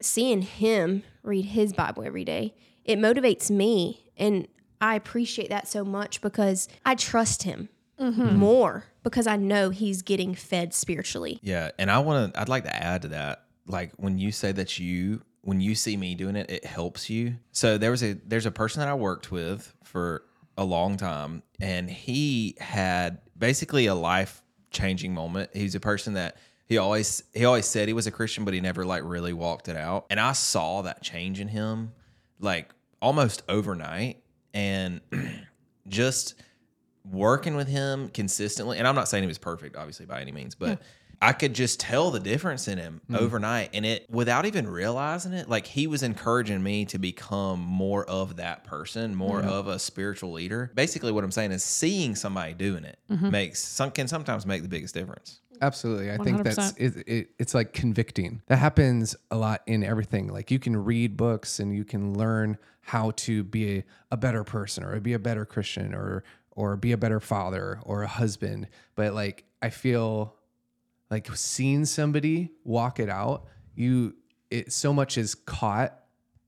[0.00, 4.46] seeing him read his Bible every day, it motivates me, and
[4.80, 8.36] I appreciate that so much because I trust him Mm-hmm.
[8.36, 11.38] more because I know he's getting fed spiritually.
[11.42, 12.40] Yeah, and I want to.
[12.40, 13.44] I'd like to add to that.
[13.66, 17.36] Like when you say that you, when you see me doing it, it helps you.
[17.52, 20.24] So there was a there's a person that I worked with for
[20.56, 25.50] a long time, and he had basically a life changing moment.
[25.54, 28.60] He's a person that he always he always said he was a Christian, but he
[28.60, 30.06] never like really walked it out.
[30.10, 31.92] And I saw that change in him,
[32.38, 35.00] like almost overnight, and
[35.88, 36.34] just
[37.10, 40.54] working with him consistently, and I'm not saying he was perfect, obviously by any means,
[40.54, 40.80] but
[41.20, 43.22] I could just tell the difference in him mm-hmm.
[43.22, 48.04] overnight, and it without even realizing it, like he was encouraging me to become more
[48.04, 50.70] of that person, more of a spiritual leader.
[50.74, 53.30] Basically, what I'm saying is seeing somebody doing it mm-hmm.
[53.30, 55.40] makes some can sometimes make the biggest difference.
[55.60, 56.10] Absolutely.
[56.10, 58.42] I think that's it, it, it's like convicting.
[58.46, 60.28] That happens a lot in everything.
[60.28, 64.44] Like you can read books and you can learn how to be a, a better
[64.44, 66.22] person or be a better Christian or
[66.54, 68.68] or be a better father or a husband.
[68.94, 70.36] But like I feel
[71.10, 74.14] like seeing somebody walk it out, you
[74.50, 75.98] it so much is caught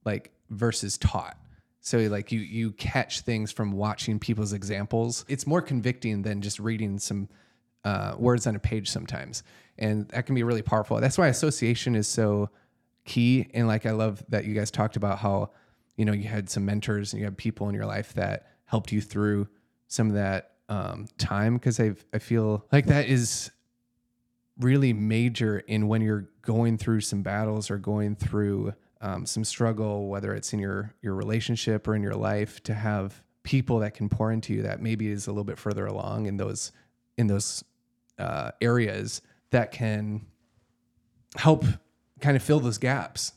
[0.05, 1.37] like versus taught.
[1.81, 5.25] So like you you catch things from watching people's examples.
[5.27, 7.29] It's more convicting than just reading some
[7.83, 9.43] uh, words on a page sometimes,
[9.77, 10.99] and that can be really powerful.
[10.99, 12.49] That's why association is so
[13.05, 13.49] key.
[13.53, 15.51] And like I love that you guys talked about how
[15.95, 18.91] you know you had some mentors and you had people in your life that helped
[18.91, 19.47] you through
[19.87, 23.51] some of that um, time because I I feel like that is
[24.59, 30.07] really major in when you're going through some battles or going through um, some struggle,
[30.07, 34.09] whether it's in your your relationship or in your life, to have people that can
[34.09, 36.71] pour into you that maybe is a little bit further along in those
[37.17, 37.63] in those
[38.19, 39.21] uh, areas
[39.51, 40.25] that can
[41.35, 41.63] help
[42.19, 43.33] kind of fill those gaps.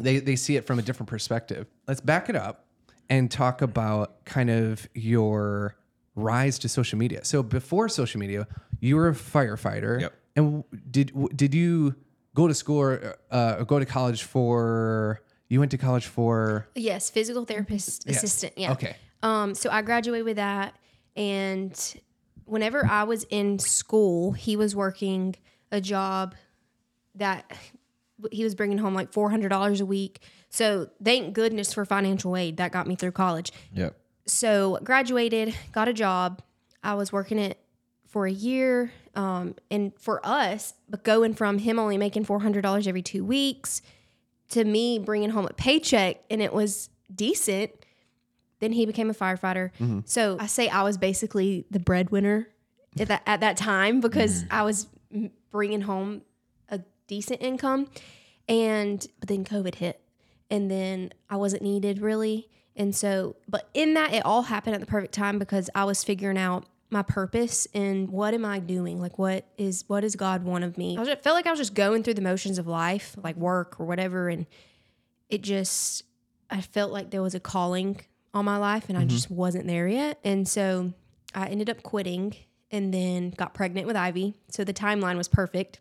[0.00, 1.66] They they see it from a different perspective.
[1.86, 2.66] Let's back it up
[3.10, 5.76] and talk about kind of your
[6.14, 7.24] rise to social media.
[7.24, 8.46] So before social media,
[8.80, 10.00] you were a firefighter.
[10.00, 10.14] Yep.
[10.36, 11.96] And did did you
[12.34, 15.20] go to school or, uh, or go to college for?
[15.48, 16.68] You went to college for.
[16.76, 18.52] Yes, physical therapist assistant.
[18.56, 18.72] Yeah.
[18.72, 18.96] Okay.
[19.22, 20.76] Um, so I graduated with that,
[21.16, 22.00] and
[22.44, 25.34] whenever I was in school, he was working
[25.72, 26.36] a job
[27.16, 27.50] that
[28.32, 30.20] he was bringing home like four hundred dollars a week.
[30.48, 33.52] So thank goodness for financial aid that got me through college.
[33.72, 33.96] Yep.
[34.26, 36.42] So graduated, got a job.
[36.82, 37.58] I was working it
[38.06, 42.62] for a year, um, and for us, but going from him only making four hundred
[42.62, 43.82] dollars every two weeks
[44.50, 47.70] to me bringing home a paycheck, and it was decent.
[48.58, 49.70] Then he became a firefighter.
[50.06, 52.48] So I say I was basically the breadwinner
[52.98, 54.86] at that at that time because I was
[55.50, 56.22] bringing home
[57.10, 57.88] decent income,
[58.48, 60.00] and but then COVID hit,
[60.48, 64.80] and then I wasn't needed really, and so but in that it all happened at
[64.80, 69.00] the perfect time because I was figuring out my purpose and what am I doing?
[69.00, 70.96] Like what is what does God want of me?
[70.96, 73.36] I, was, I felt like I was just going through the motions of life, like
[73.36, 74.46] work or whatever, and
[75.28, 76.04] it just
[76.48, 78.00] I felt like there was a calling
[78.32, 79.08] on my life and I mm-hmm.
[79.08, 80.18] just wasn't there yet.
[80.24, 80.92] And so
[81.34, 82.34] I ended up quitting
[82.70, 84.34] and then got pregnant with Ivy.
[84.48, 85.80] So the timeline was perfect.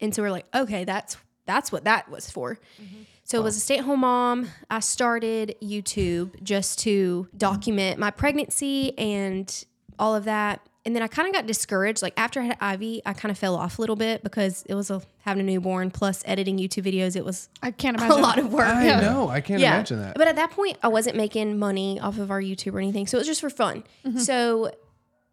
[0.00, 1.16] And so we're like, okay, that's
[1.46, 2.58] that's what that was for.
[2.80, 3.02] Mm-hmm.
[3.24, 4.48] So it was a stay-at-home mom.
[4.70, 9.64] I started YouTube just to document my pregnancy and
[9.98, 10.60] all of that.
[10.84, 12.02] And then I kind of got discouraged.
[12.02, 14.74] Like after I had Ivy, I kind of fell off a little bit because it
[14.74, 17.16] was a, having a newborn plus editing YouTube videos.
[17.16, 18.66] It was I can't imagine a lot of work.
[18.66, 19.30] I know.
[19.30, 20.16] I can't imagine that.
[20.16, 23.06] But at that point, I wasn't making money off of our YouTube or anything.
[23.06, 23.84] So it was just for fun.
[24.04, 24.18] Mm-hmm.
[24.18, 24.72] So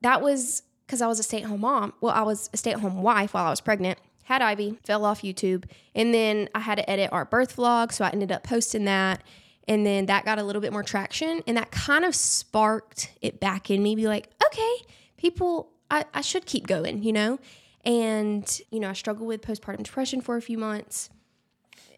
[0.02, 1.92] that was because I was a stay at home mom.
[2.00, 4.00] Well, I was a stay at home wife while I was pregnant.
[4.32, 5.66] Had Ivy, fell off YouTube.
[5.94, 7.92] And then I had to edit our birth vlog.
[7.92, 9.24] So I ended up posting that.
[9.68, 11.44] And then that got a little bit more traction.
[11.48, 14.76] And that kind of sparked it back in me be like, okay,
[15.18, 17.40] people, I, I should keep going, you know?
[17.84, 21.10] And, you know, I struggled with postpartum depression for a few months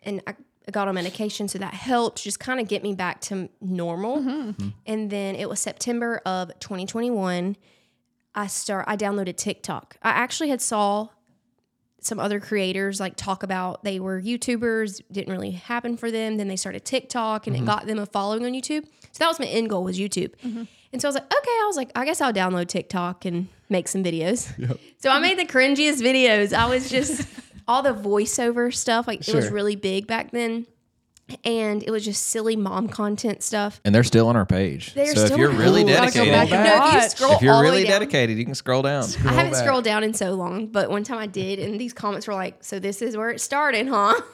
[0.03, 0.33] and I
[0.67, 4.19] I got on medication, so that helped just kind of get me back to normal.
[4.19, 4.29] Mm-hmm.
[4.29, 4.69] Mm-hmm.
[4.85, 7.57] And then it was September of 2021.
[8.33, 9.97] I start I downloaded TikTok.
[10.01, 11.09] I actually had saw
[12.03, 16.37] some other creators like talk about they were YouTubers, didn't really happen for them.
[16.37, 17.67] Then they started TikTok and it mm-hmm.
[17.67, 18.85] got them a following on YouTube.
[19.11, 20.35] So that was my end goal was YouTube.
[20.43, 20.63] Mm-hmm.
[20.91, 23.47] And so I was like, okay, I was like, I guess I'll download TikTok and
[23.69, 24.49] make some videos.
[24.99, 26.53] So I made the cringiest videos.
[26.53, 27.27] I was just
[27.67, 30.65] all the voiceover stuff, like it was really big back then.
[31.45, 33.79] And it was just silly mom content stuff.
[33.85, 34.93] And they're still on our page.
[34.93, 37.53] They're so if you're really Ooh, gotta go dedicated, No, if you scroll if you're
[37.53, 39.03] all really down, dedicated, you can scroll down.
[39.03, 39.63] I haven't back.
[39.63, 42.63] scrolled down in so long, but one time I did, and these comments were like,
[42.63, 44.19] "So this is where it started, huh?"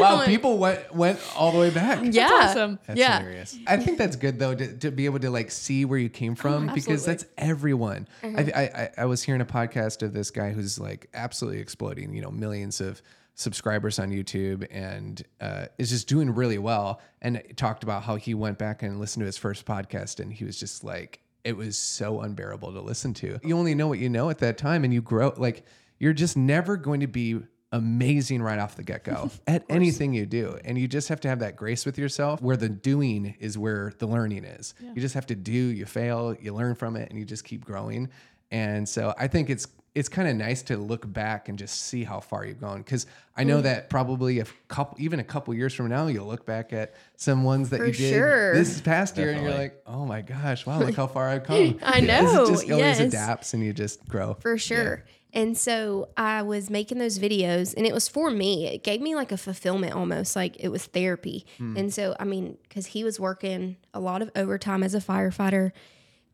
[0.00, 2.00] Wow, people went went all the way back.
[2.02, 2.78] yeah, awesome.
[2.86, 3.18] That's yeah.
[3.20, 3.56] hilarious.
[3.66, 6.32] I think that's good though to, to be able to like see where you came
[6.32, 8.08] oh, from because that's everyone.
[8.22, 8.50] I, uh-huh.
[8.54, 12.14] I I- I was hearing a podcast of this guy who's like absolutely exploding.
[12.14, 13.00] You know, millions of
[13.34, 17.00] subscribers on YouTube and uh, is just doing really well.
[17.20, 20.44] And talked about how he went back and listened to his first podcast and he
[20.44, 23.38] was just like, it was so unbearable to listen to.
[23.42, 25.64] You only know what you know at that time, and you grow like
[25.98, 27.40] you're just never going to be
[27.72, 30.58] amazing right off the get go at anything you do.
[30.64, 33.92] And you just have to have that grace with yourself where the doing is where
[33.98, 34.74] the learning is.
[34.80, 37.64] You just have to do, you fail, you learn from it, and you just keep
[37.64, 38.10] growing.
[38.50, 42.02] And so I think it's it's kind of nice to look back and just see
[42.04, 43.46] how far you've gone because I Mm.
[43.48, 46.94] know that probably a couple even a couple years from now you'll look back at
[47.16, 48.54] some ones that For you did sure.
[48.54, 51.78] this past year and you're like oh my gosh wow look how far I've come
[51.82, 53.00] I know, it just always yes.
[53.00, 55.04] adapts and you just grow for sure.
[55.34, 58.66] And so I was making those videos, and it was for me.
[58.66, 61.46] It gave me like a fulfillment almost, like it was therapy.
[61.58, 65.72] And so, I mean, because he was working a lot of overtime as a firefighter,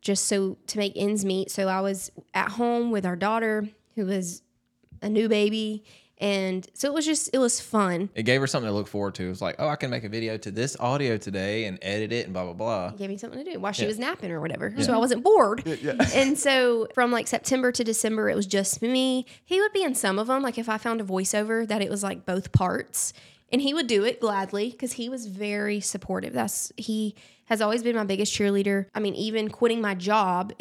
[0.01, 1.51] just so to make ends meet.
[1.51, 4.41] So I was at home with our daughter, who was
[5.01, 5.83] a new baby,
[6.21, 8.09] and so it was just it was fun.
[8.13, 9.25] It gave her something to look forward to.
[9.25, 12.11] It was like, oh, I can make a video to this audio today and edit
[12.11, 12.89] it and blah blah blah.
[12.91, 14.73] gave me something to do while she was napping or whatever.
[14.81, 15.65] So I wasn't bored.
[16.13, 19.25] and so from like September to December, it was just me.
[19.45, 20.43] He would be in some of them.
[20.43, 23.13] Like if I found a voiceover that it was like both parts,
[23.51, 26.33] and he would do it gladly because he was very supportive.
[26.33, 28.85] That's he has always been my biggest cheerleader.
[28.93, 30.53] I mean, even quitting my job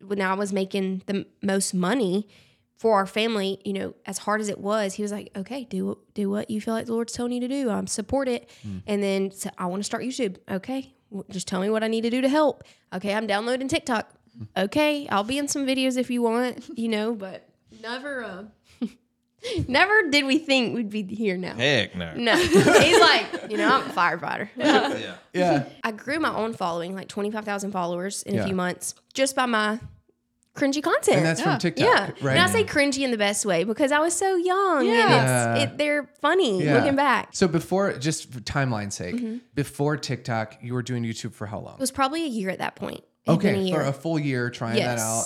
[0.00, 2.28] when I was making the most money
[2.76, 5.98] for our family, you know, as hard as it was, he was like, "Okay, do
[6.14, 7.70] do what you feel like the Lord's telling you to do.
[7.70, 8.48] Um, support it."
[8.86, 10.36] And then so I want to start YouTube.
[10.48, 10.94] Okay,
[11.30, 12.62] just tell me what I need to do to help.
[12.92, 14.10] Okay, I'm downloading TikTok.
[14.56, 17.48] Okay, I'll be in some videos if you want, you know, but
[17.82, 18.44] never, uh,
[19.68, 21.54] never did we think we'd be here now.
[21.54, 22.14] Heck no.
[22.14, 24.48] No, he's like, you know, I'm a firefighter.
[24.58, 25.14] Yeah.
[25.32, 28.42] yeah I grew my own following, like 25,000 followers in Yeah.
[28.42, 29.78] a few months, just by my
[30.56, 31.18] cringy content.
[31.18, 31.50] and that's Yeah.
[31.52, 34.12] from TikTok yeah, right and I say cringy in the best way because I was
[34.14, 35.52] so young Yeah.
[35.54, 36.74] and it's, it, they're funny Yeah.
[36.78, 37.28] looking back.
[37.32, 39.36] So before, just for timeline's sake, Mm-hmm.
[39.54, 41.74] before TikTok, you were doing YouTube for how long?
[41.74, 43.04] It was probably a year at that point.
[43.26, 45.24] It Okay, a for a full year trying that out.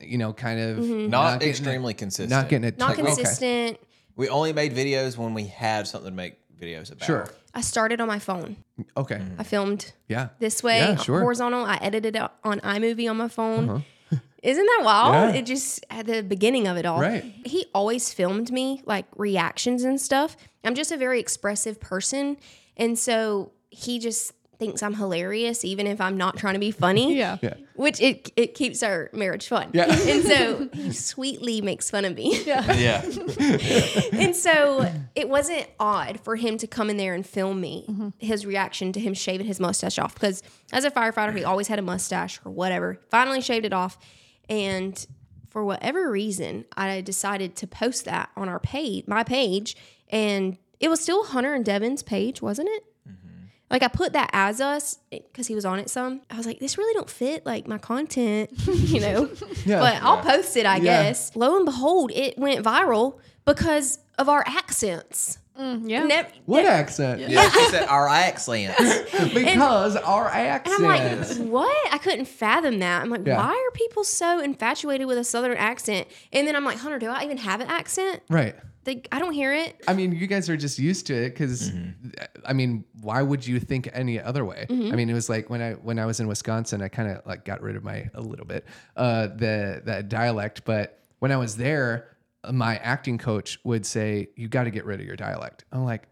[0.00, 2.30] Yes, You know, kind of Not, getting it- extremely consistent.
[2.30, 2.78] not getting it.
[2.78, 3.06] not like, okay.
[3.14, 3.78] consistent.
[4.16, 7.06] We only made videos when we had something to make videos about.
[7.06, 7.28] Sure.
[7.54, 8.56] I started on my phone.
[8.96, 9.20] Okay.
[9.38, 10.28] I filmed Yeah.
[10.38, 11.16] this way, Yeah, sure.
[11.16, 11.24] Uh-huh.
[11.24, 11.64] horizontal.
[11.64, 13.84] I edited it on iMovie on my phone.
[14.42, 15.34] Isn't that wild?
[15.34, 15.40] Yeah.
[15.40, 17.00] It just at the beginning of it all.
[17.00, 17.22] Right.
[17.44, 20.36] He always filmed me like reactions and stuff.
[20.64, 22.36] I'm just a very expressive person.
[22.76, 27.00] And so he just thinks I'm hilarious, even if I'm not trying to be funny.
[27.20, 27.38] Yeah.
[27.42, 27.54] Yeah.
[27.74, 29.70] Which it it keeps our marriage fun.
[29.72, 29.86] Yeah.
[30.10, 32.42] And so he sweetly makes fun of me.
[32.44, 32.72] Yeah.
[32.74, 33.02] Yeah.
[34.12, 38.08] And so it wasn't odd for him to come in there and film me mm-hmm.
[38.18, 40.42] his reaction to him shaving his mustache off because
[40.72, 43.00] as a firefighter, he always had a mustache or whatever.
[43.08, 43.98] Finally shaved it off.
[44.48, 45.04] And
[45.48, 49.76] for whatever reason, I decided to post that on our page, my page.
[50.08, 52.84] And it was still Hunter and Devin's page, wasn't it?
[53.70, 56.22] Like I put that as us because he was on it some.
[56.30, 59.30] I was like, this really don't fit like my content, you know.
[59.64, 59.78] Yeah.
[59.78, 61.02] but I'll post it, I Yeah.
[61.04, 61.34] guess.
[61.36, 65.38] Lo and behold, it went viral because of our accents.
[65.58, 66.04] Mm, yeah.
[66.04, 67.20] Nev- What accent?
[67.20, 68.78] Yeah, she said our accents.
[69.34, 70.80] Because our accents.
[70.80, 70.86] and.
[70.90, 71.92] I'm like, what?
[71.92, 73.02] I couldn't fathom that.
[73.02, 73.36] I'm like, Yeah.
[73.36, 76.08] why are people so infatuated with a southern accent?
[76.32, 78.22] And then I'm like, Hunter, do I even have an accent?
[78.30, 78.54] right.
[78.86, 79.82] Like, I don't hear it.
[79.86, 82.08] I mean, you guys are just used to it because, mm-hmm.
[82.46, 84.66] I mean, why would you think any other way?
[84.68, 84.92] Mm-hmm.
[84.92, 87.24] I mean, it was like when I when I was in Wisconsin, I kind of
[87.26, 88.64] like got rid of my a little bit
[88.96, 94.30] uh, the that dialect, but when I was there, uh, my acting coach would say,
[94.34, 96.08] "You got to get rid of your dialect." I'm like.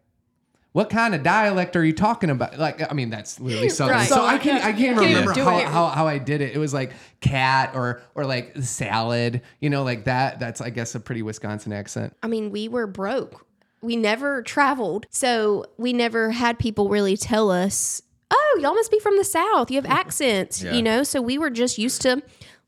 [0.72, 2.58] What kind of dialect are you talking about?
[2.58, 3.96] Like, I mean, that's literally southern.
[3.96, 4.08] Right.
[4.08, 4.62] So I can't.
[4.62, 6.54] I can't even remember do how, how how I did it.
[6.54, 10.38] It was like cat or or like salad, you know, like that.
[10.38, 12.14] That's I guess a pretty Wisconsin accent.
[12.22, 13.46] I mean, we were broke.
[13.80, 15.06] We never traveled.
[15.10, 19.70] So we never had people really tell us, oh, y'all must be from the South.
[19.70, 20.74] You have accents, Yeah.
[20.74, 21.02] you know?
[21.04, 22.20] So we were just used to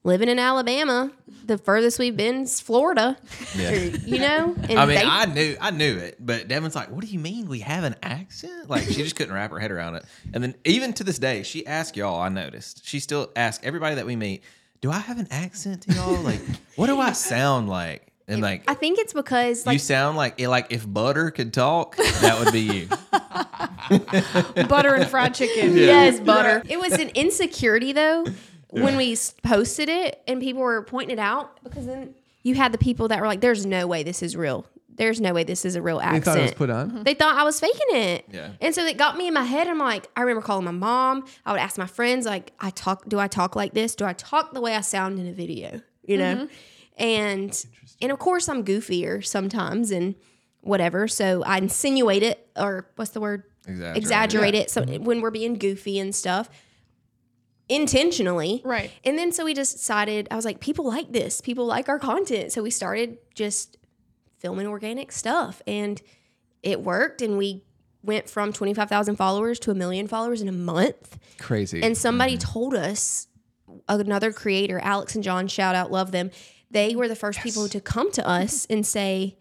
[0.05, 1.11] living in Alabama.
[1.45, 3.17] The furthest we've been is Florida.
[3.57, 3.71] Yeah.
[3.73, 4.55] You know?
[4.69, 7.19] And I mean, they- I knew, I knew it, but Devin's like, "What do you
[7.19, 10.05] mean we have an accent?" Like, she just couldn't wrap her head around it.
[10.33, 12.21] And then, even to this day, she asks y'all.
[12.21, 14.43] I noticed she still asks everybody that we meet,
[14.81, 16.21] "Do I have an accent to y'all?
[16.23, 16.41] Like,
[16.77, 20.69] what do I sound like?" And like, I think it's because you sound like like
[20.71, 22.89] if butter could talk, that would be you.
[24.69, 25.77] Butter and fried chicken.
[25.77, 26.63] yes, butter.
[26.69, 28.25] It was an insecurity though
[28.71, 32.79] when we posted it and people were pointing it out because then you had the
[32.79, 34.67] people that were like, "There's no way this is real.
[34.89, 37.05] There's no way this is a real accent." They accent." thought it was put on.
[37.05, 38.25] They thought I was faking it.
[38.31, 38.51] Yeah.
[38.61, 39.67] And so it got me in my head.
[39.69, 41.25] I'm like, I remember calling my mom.
[41.45, 43.95] I would ask my friends, like, I talk, do I talk like this?
[43.95, 45.81] Do I talk the way I sound in a video?
[46.05, 46.35] You know?
[46.37, 46.55] Mm-hmm.
[47.03, 47.67] And
[48.03, 50.15] and of course I'm goofier sometimes and
[50.61, 51.09] whatever.
[51.09, 53.45] So I insinuate it or what's the word?
[53.67, 53.97] Exaggerate.
[53.97, 54.71] Exaggerate it.
[54.71, 55.05] So mm-hmm.
[55.05, 56.49] when we're being goofy and stuff.
[57.71, 58.61] Intentionally.
[58.65, 58.91] Right.
[59.05, 61.41] And then so we just decided, I was like, people like this.
[61.41, 62.53] People like our content.
[62.53, 63.79] So we started just
[64.39, 66.03] filming organic stuff and
[66.63, 67.23] it worked.
[67.23, 67.63] And we
[68.03, 71.19] went from 25,000 followers to a million followers in a month.
[71.39, 71.83] Crazy.
[71.83, 72.53] And somebody mm-hmm.
[72.53, 73.29] told us,
[73.89, 76.31] another creator, Alex and John, shout out, love them.
[76.71, 79.37] They were the first people to come to us and say,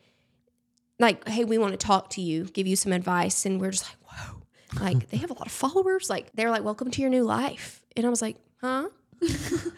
[0.99, 3.45] like, hey, we want to talk to you, give you some advice.
[3.45, 4.41] And we're just like, whoa,
[4.81, 6.09] like they have a lot of followers.
[6.09, 7.85] Like they're like, welcome to your new life.
[7.99, 8.89] And I was like, huh?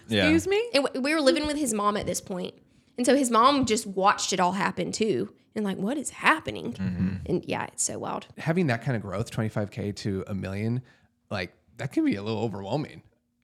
[0.07, 0.23] Yeah.
[0.27, 0.69] Excuse me?
[0.73, 2.53] And w- we were living with his mom at this point.
[2.97, 5.33] And so his mom just watched it all happen too.
[5.55, 6.73] And like, what is happening?
[6.73, 7.15] Mm-hmm.
[7.25, 8.27] And yeah, it's so wild.
[8.37, 10.81] having that kind of growth, 25k to a million,
[11.29, 13.03] like that can be a little overwhelming.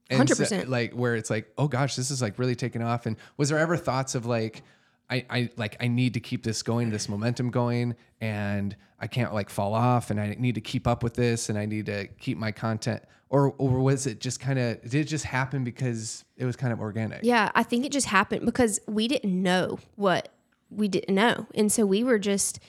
[0.10, 0.68] And 100%.
[0.68, 3.06] like where it's like, oh gosh, this is like really taking off.
[3.06, 4.62] And was there ever thoughts of like,
[5.10, 9.34] I, I like I need to keep this going, this momentum going, and I can't
[9.34, 12.08] like fall off, and I need to keep up with this, and I need to
[12.20, 16.24] keep my content, or or was it just kind of did it just happen because
[16.38, 17.20] it was kind of organic?
[17.24, 20.30] Yeah, I think it just happened because we didn't know what
[20.70, 21.48] we didn't know.
[21.56, 22.60] And so we were just,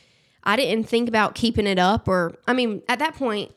[0.45, 3.53] I didn't think about keeping it up or, I mean, at that point,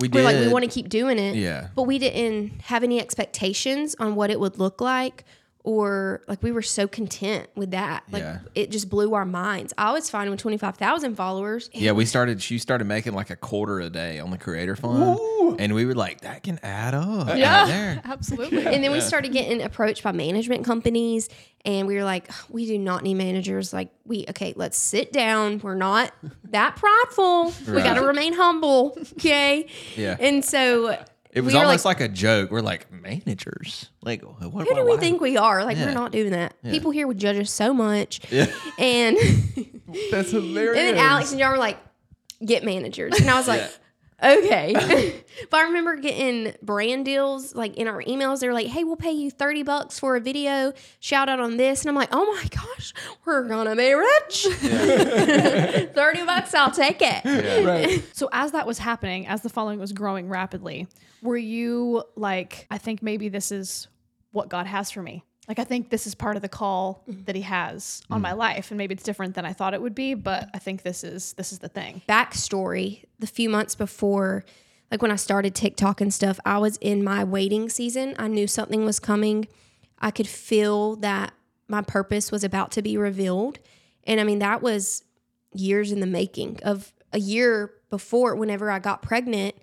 [0.00, 0.24] We we're did.
[0.24, 1.36] like, we want to keep doing it.
[1.36, 1.68] Yeah.
[1.76, 5.24] But we didn't have any expectations on what it would look like
[5.64, 8.04] or like we were so content with that.
[8.12, 8.38] Like Yeah.
[8.54, 9.72] it just blew our minds.
[9.78, 11.70] I was fine with 25,000 followers.
[11.72, 12.42] Yeah, we started.
[12.42, 15.18] She started making like a quarter a day on the Creator Fund,
[15.58, 17.28] and we were like, that can add up.
[17.28, 17.64] right Yeah.
[17.66, 18.00] there.
[18.04, 18.66] Absolutely.
[18.66, 21.30] And then we started getting approached by management companies,
[21.64, 23.72] and we were like, we do not need managers.
[23.72, 25.60] Like, we, okay, let's sit down.
[25.60, 26.12] We're not
[26.50, 27.54] that prideful.
[27.66, 28.98] We got to remain humble.
[29.14, 29.66] Okay.
[29.96, 30.16] Yeah.
[30.20, 31.02] And so
[31.34, 32.50] It was we almost like, a joke.
[32.52, 33.90] We're like managers.
[34.02, 34.68] Like, what?
[34.68, 35.64] who do we think we are?
[35.64, 35.86] Like, Yeah.
[35.86, 36.54] we're not doing that.
[36.62, 38.20] People here would judge us so much.
[38.30, 38.46] Yeah.
[38.78, 39.16] And,
[40.12, 40.78] That's hilarious.
[40.78, 41.78] and then Alex and y'all were like,
[42.44, 43.18] get managers.
[43.20, 43.68] And I was like,
[44.22, 45.24] okay.
[45.50, 48.40] but I remember getting brand deals like in our emails.
[48.40, 51.56] They were like, hey, we'll pay you 30 bucks for a video, shout out on
[51.56, 51.82] this.
[51.82, 52.92] And I'm like, oh my gosh,
[53.24, 54.46] we're going to be rich.
[55.94, 57.64] 30 bucks, I'll take it.
[57.64, 58.04] right.
[58.12, 60.88] So as that was happening, as the following was growing rapidly,
[61.22, 63.88] were you like, I think maybe this is
[64.32, 65.24] what God has for me?
[65.48, 67.24] Like I think this is part of the call mm-hmm.
[67.24, 68.38] that he has on my mm.
[68.38, 71.04] life and maybe it's different than I thought it would be, but I think this
[71.04, 72.02] is this is the thing.
[72.08, 74.44] Backstory the few months before,
[74.90, 78.14] like when I started TikTok and stuff, I was in my waiting season.
[78.18, 79.46] I knew something was coming.
[79.98, 81.32] I could feel that
[81.68, 83.58] my purpose was about to be revealed.
[84.04, 85.02] And I mean, that was
[85.52, 89.54] years in the making of a year before, whenever I got pregnant.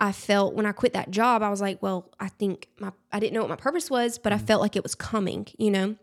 [0.00, 3.20] I felt when I quit that job, I was like, well, I think my I
[3.20, 4.46] didn't know what my purpose was, but I mm.
[4.46, 5.96] felt like it was coming, you know.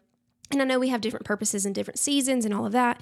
[0.51, 3.01] And I know we have different purposes and different seasons and all of that,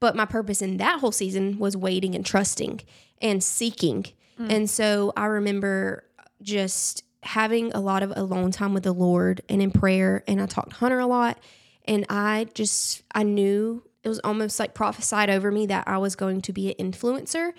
[0.00, 2.80] but my purpose in that whole season was waiting and trusting
[3.20, 4.06] and seeking.
[4.40, 4.52] Mm.
[4.52, 6.04] And so I remember
[6.42, 10.46] just having a lot of alone time with the Lord and in prayer and I
[10.46, 11.38] talked to Hunter a lot
[11.84, 16.16] and I just I knew it was almost like prophesied over me that I was
[16.16, 17.52] going to be an influencer.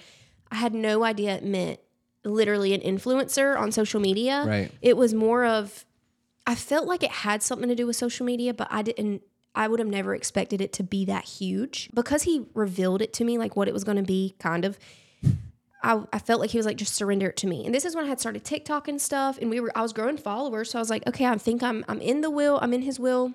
[0.51, 1.79] I had no idea it meant
[2.23, 4.43] literally an influencer on social media.
[4.45, 4.71] Right.
[4.81, 5.85] It was more of
[6.45, 9.21] I felt like it had something to do with social media, but I didn't
[9.53, 11.89] I would have never expected it to be that huge.
[11.93, 14.77] Because he revealed it to me like what it was going to be kind of
[15.83, 17.95] I, I felt like he was like just surrender it to me and this is
[17.95, 20.79] when i had started tiktok and stuff and we were i was growing followers so
[20.79, 23.33] i was like okay i think i'm i'm in the will i'm in his will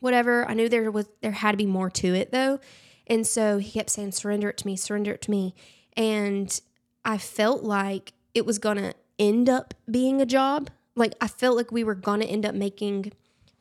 [0.00, 2.60] whatever i knew there was there had to be more to it though
[3.06, 5.54] and so he kept saying surrender it to me surrender it to me
[5.96, 6.60] and
[7.04, 11.70] i felt like it was gonna end up being a job like i felt like
[11.72, 13.12] we were gonna end up making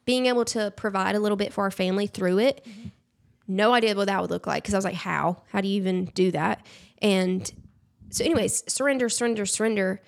[0.05, 2.65] being able to provide a little bit for our family through it
[3.47, 5.75] no idea what that would look like because i was like how how do you
[5.75, 6.65] even do that
[7.01, 7.51] and
[8.09, 10.01] so anyways surrender surrender surrender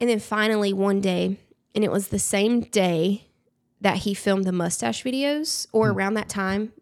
[0.00, 1.38] and then finally one day
[1.74, 3.26] and it was the same day
[3.80, 5.94] that he filmed the mustache videos or mm.
[5.94, 6.72] around that time.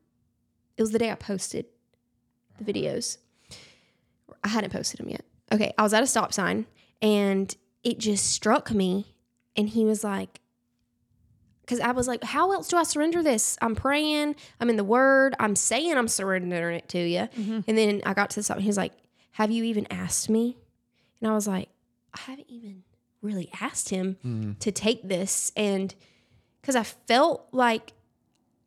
[0.77, 1.67] It was the day I posted
[2.59, 3.19] the videos.
[4.45, 5.25] I hadn't posted them yet.
[5.53, 6.67] Okay, I was at a stop sign
[7.01, 9.15] and it just struck me
[9.57, 10.41] and he was like
[11.63, 13.57] because I was like, how else do I surrender this?
[13.63, 17.21] I'm praying, I'm in the word, I'm saying I'm surrendering it to you.
[17.21, 17.61] Mm-hmm.
[17.67, 18.93] And then I got to the stop and he was like,
[19.33, 20.57] Have you even asked me?
[21.21, 21.69] And I was like,
[22.15, 22.83] I haven't even
[23.23, 24.53] really asked him mm-hmm.
[24.59, 25.53] to take this.
[25.57, 25.95] And
[26.61, 27.93] because I felt like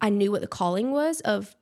[0.01, 1.55] I knew what the calling was of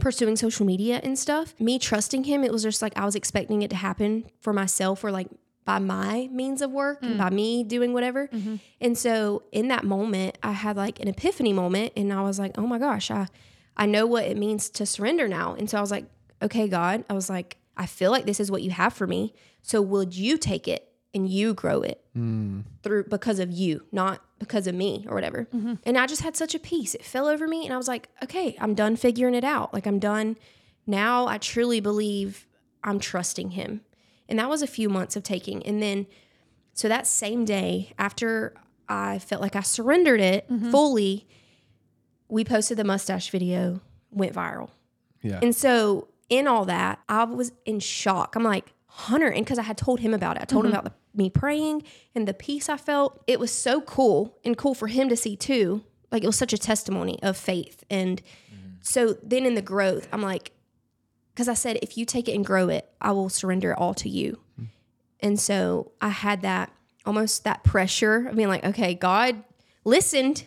[0.00, 1.54] pursuing social media and stuff.
[1.60, 5.04] Me trusting him, it was just like I was expecting it to happen for myself
[5.04, 5.28] or like
[5.64, 8.26] by my means of work and by me doing whatever.
[8.28, 8.56] Mm-hmm.
[8.80, 12.58] And so in that moment, I had like an epiphany moment and I was like,
[12.58, 13.28] "Oh my gosh, I
[13.76, 16.06] I know what it means to surrender now." And so I was like,
[16.40, 19.34] "Okay, God." I was like, "I feel like this is what you have for me.
[19.62, 22.64] So would you take it and you grow it mm.
[22.82, 25.48] through because of you, not because of me or whatever.
[25.54, 25.74] Mm-hmm.
[25.84, 26.94] And I just had such a peace.
[26.94, 29.72] It fell over me and I was like, okay, I'm done figuring it out.
[29.72, 30.36] Like I'm done.
[30.86, 32.46] Now I truly believe
[32.84, 33.82] I'm trusting him.
[34.28, 35.64] And that was a few months of taking.
[35.64, 36.06] And then
[36.74, 38.54] so that same day after
[38.88, 40.70] I felt like I surrendered it mm-hmm.
[40.70, 41.26] fully,
[42.28, 43.80] we posted the mustache video,
[44.10, 44.70] went viral.
[45.22, 45.38] Yeah.
[45.42, 48.36] And so in all that, I was in shock.
[48.36, 50.80] I'm like, Hunter, and because I had told him about it, I told him mm-hmm.
[50.80, 51.82] about the, me praying
[52.14, 53.22] and the peace I felt.
[53.26, 55.84] It was so cool and cool for him to see too.
[56.10, 57.84] Like it was such a testimony of faith.
[57.90, 58.20] And
[58.80, 60.52] so then in the growth, I'm like,
[61.32, 63.94] because I said, if you take it and grow it, I will surrender it all
[63.94, 64.38] to you.
[65.20, 66.70] And so I had that
[67.06, 69.42] almost that pressure of being like, okay, God
[69.84, 70.44] listened.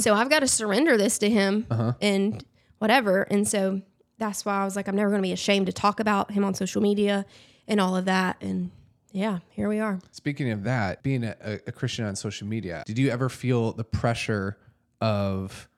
[0.00, 1.94] So I've got to surrender this to him uh-huh.
[2.00, 2.44] and
[2.78, 3.22] whatever.
[3.22, 3.80] And so
[4.18, 6.44] that's why I was like, I'm never going to be ashamed to talk about him
[6.44, 7.24] on social media
[7.66, 8.36] and all of that.
[8.40, 8.70] And
[9.12, 10.00] yeah, here we are.
[10.10, 11.36] Speaking of that, being a,
[11.66, 14.56] a- Christian on social media, did you ever feel the pressure
[15.00, 15.68] of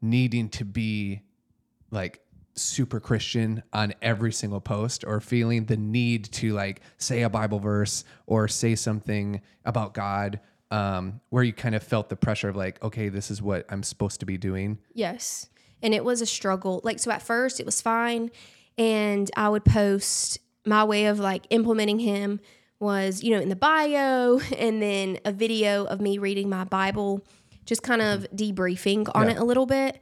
[0.00, 1.22] needing to be
[1.90, 2.20] like
[2.54, 7.58] super Christian on every single post or feeling the need to like say a Bible
[7.58, 10.40] verse or say something about God
[10.70, 13.82] um, where you kind of felt the pressure of like, okay, this is what I'm
[13.82, 14.78] supposed to be doing?
[14.94, 15.48] Yes.
[15.82, 16.80] And it was a struggle.
[16.84, 18.30] Like, so at first it was fine.
[18.78, 22.40] And I would post my way of like implementing him
[22.78, 27.24] was, you know, in the bio and then a video of me reading my Bible,
[27.64, 29.32] just kind of debriefing on Yeah.
[29.34, 30.00] it a little bit.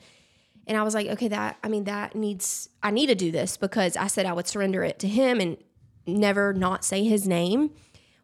[0.67, 3.57] And I was like, okay, that, I mean, that needs, I need to do this
[3.57, 5.57] because I said I would surrender it to him and
[6.07, 7.71] never not say his name.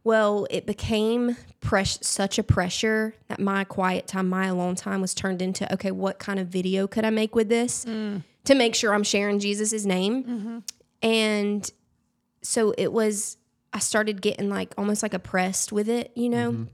[0.05, 5.13] Well, it became press- such a pressure that my quiet time, my alone time was
[5.15, 8.23] turned into okay, what kind of video could I make with this mm.
[8.45, 10.23] to make sure I'm sharing Jesus' name?
[10.23, 10.59] Mm-hmm.
[11.03, 11.71] And
[12.47, 13.37] so it was,
[13.73, 16.53] I started getting like almost like oppressed with it, you know?
[16.53, 16.65] Mm-hmm.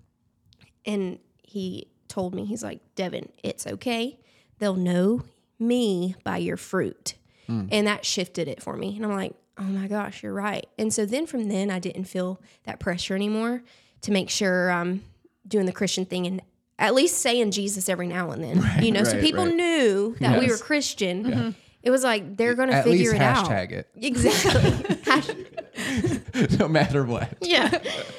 [0.85, 4.19] And he told me, he's like, Devin, it's okay.
[4.59, 5.23] They'll know
[5.59, 7.15] me by your fruit.
[7.49, 7.69] Mm.
[7.73, 8.97] And that shifted it for me.
[8.97, 10.67] And I'm like, oh my gosh, you're right.
[10.79, 13.63] And so then from then, I didn't feel that pressure anymore
[14.03, 15.03] to make sure I'm
[15.47, 16.43] doing the Christian thing and
[16.79, 19.55] at least saying Jesus every now and then, you know, so people right.
[19.55, 20.63] knew that we were Yes.
[20.63, 21.55] Christian.
[21.83, 23.47] It was like, they're going to figure it out.
[23.47, 25.47] hashtag it, Exactly.
[25.83, 27.29] Hash- no matter what.
[27.41, 27.79] yeah.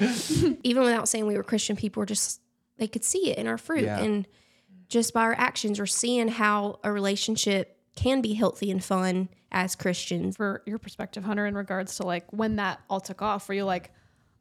[0.62, 2.40] Even without saying we were Christian, people were just,
[2.78, 3.84] they could see it in our fruit.
[3.84, 4.00] Yeah.
[4.00, 4.26] And
[4.88, 9.74] just by our actions or seeing how a relationship can be healthy and fun as
[9.76, 10.36] Christians.
[10.36, 13.64] for your perspective, Hunter, in regards to like when that all took off, were you
[13.64, 13.90] like,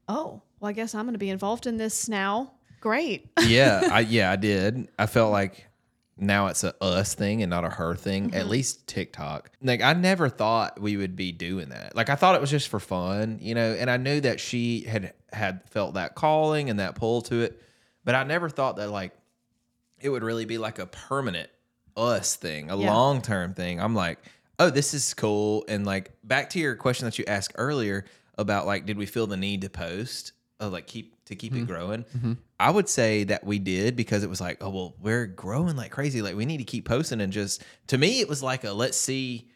[0.07, 2.53] oh, well, I guess I'm going to be involved in this now?
[2.82, 3.30] Great.
[3.45, 4.89] yeah, I yeah, I did.
[4.99, 5.67] I felt like
[6.18, 8.34] now it's a us thing and not a her thing.
[8.36, 9.49] At least TikTok.
[9.61, 11.95] Like I never thought we would be doing that.
[11.95, 13.74] Like I thought it was just for fun, you know.
[13.74, 17.61] And I knew that she had had felt that calling and that pull to it,
[18.05, 19.11] but I never thought that like
[19.99, 21.49] it would really be like a permanent
[21.97, 22.91] us thing, a Yeah.
[22.93, 23.80] long term thing.
[23.80, 24.20] I'm like,
[24.59, 25.66] oh, this is cool.
[25.68, 28.05] And like back to your question that you asked earlier
[28.38, 31.66] about like, did we feel the need to post, uh, like keep to keep it
[31.68, 32.05] growing?
[32.64, 35.91] I would say that we did because it was like, oh well, we're growing like
[35.91, 36.22] crazy.
[36.22, 38.97] Like we need to keep posting and just to me, it was like a let's
[38.97, 39.49] see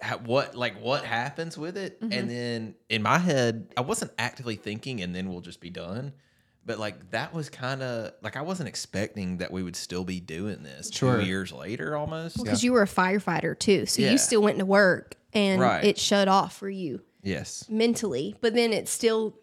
[0.00, 1.98] how, what like what happens with it.
[2.00, 2.28] And mm-hmm.
[2.28, 6.12] then in my head, I wasn't actively thinking, and then we'll just be done.
[6.66, 10.18] But like that was kind of like I wasn't expecting that we would still be
[10.18, 11.18] doing this Sure.
[11.18, 12.42] two years later almost.
[12.42, 13.86] Because you were a firefighter too.
[13.86, 14.10] So Yeah.
[14.10, 15.84] you still went to work and Right.
[15.84, 17.66] it shut off for you Yes.
[17.68, 18.34] mentally.
[18.40, 19.34] But then it still,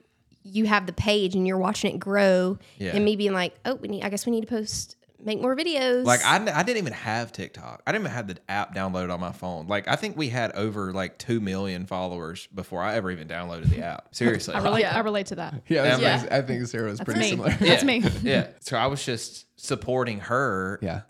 [0.44, 2.58] you have the page and you're watching it grow.
[2.78, 2.96] Yeah.
[2.96, 5.56] And me being like, oh, we need, I guess we need to post, make more
[5.56, 6.06] videos.
[6.06, 7.84] Like I, I didn't even have TikTok.
[7.86, 9.68] I didn't even have the app downloaded on my phone.
[9.68, 13.70] Like I think we had over like two million followers before I ever even downloaded
[13.70, 14.08] the app.
[14.16, 14.54] Seriously.
[14.56, 14.96] I relate, Yeah.
[14.96, 15.62] I relate to that.
[15.68, 16.28] Yeah, I, was Yeah.
[16.32, 17.30] I think Sarah was pretty me.
[17.32, 17.50] similar.
[17.60, 18.04] That's me.
[18.24, 18.48] yeah.
[18.62, 20.80] So I was just supporting her.
[20.82, 21.02] Yeah.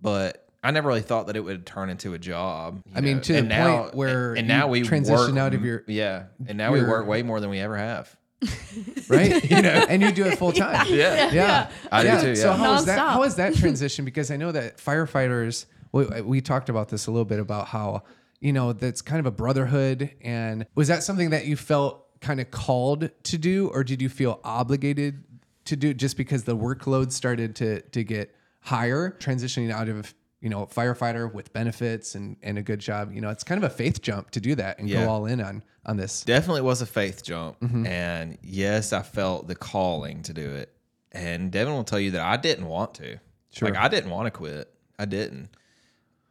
[0.00, 2.82] but I never really thought that it would turn into a job.
[2.86, 3.22] you I mean, know?
[3.24, 6.56] to the now- point where and now we transition work- out of your- yeah, and
[6.56, 8.16] now we your- work way more than we ever have.
[9.08, 9.50] right?
[9.50, 10.86] you know, and you do it full time.
[10.88, 12.20] Yeah, Yeah, I do yeah.
[12.20, 12.56] too, So yeah.
[12.56, 12.98] how is that?
[12.98, 13.12] Nonstop.
[13.12, 14.04] How is that transition?
[14.04, 15.66] Because I know that firefighters.
[15.92, 18.04] We, we talked about this a little bit about how
[18.40, 20.10] you know that's kind of a brotherhood.
[20.22, 24.08] And was that something that you felt kind of called to do, or did you
[24.08, 25.24] feel obligated
[25.66, 30.50] to do just because the workload started to to get higher, transitioning out of you
[30.50, 33.12] know firefighter with benefits and and a good job?
[33.14, 35.04] You know, it's kind of a faith jump to do that and Yeah.
[35.06, 36.22] go all in on on this.
[36.22, 37.58] definitely was a faith jump.
[37.60, 37.86] Mm-hmm.
[37.86, 40.70] And yes, I felt the calling to do it.
[41.12, 43.18] And Devin will tell you that I didn't want to.
[43.50, 43.68] Sure.
[43.70, 44.72] Like I didn't want to quit.
[44.98, 45.48] I didn't.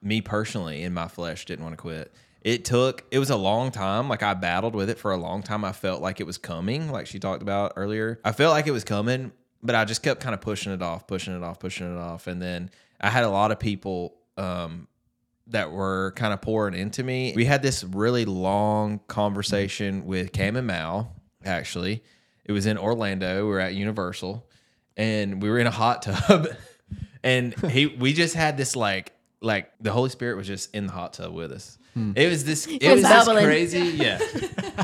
[0.02, 2.12] Me personally, in my flesh, didn't want to quit.
[2.42, 3.04] It took.
[3.12, 4.10] It was a long time.
[4.10, 5.64] Like I battled with it for a long time.
[5.64, 6.92] I felt like it was coming.
[6.92, 8.20] Like she talked about earlier.
[8.26, 9.32] I felt like it was coming,
[9.62, 12.26] but I just kept kind of pushing it off, pushing it off, pushing it off.
[12.26, 12.72] And then
[13.02, 14.88] I had a lot of people um,
[15.48, 17.34] that were kind of pouring into me.
[17.36, 22.04] We had this really long conversation with Cam and Mal, actually.
[22.46, 23.46] It was in Orlando.
[23.46, 24.48] We were at Universal
[24.98, 26.48] and we were in a hot tub.
[27.24, 30.94] and he we just had this like like the Holy Spirit was just in the
[30.94, 31.78] hot tub with us.
[31.94, 32.14] Hmm.
[32.16, 33.80] It was this it, was was, this crazy.
[33.80, 34.20] Yeah.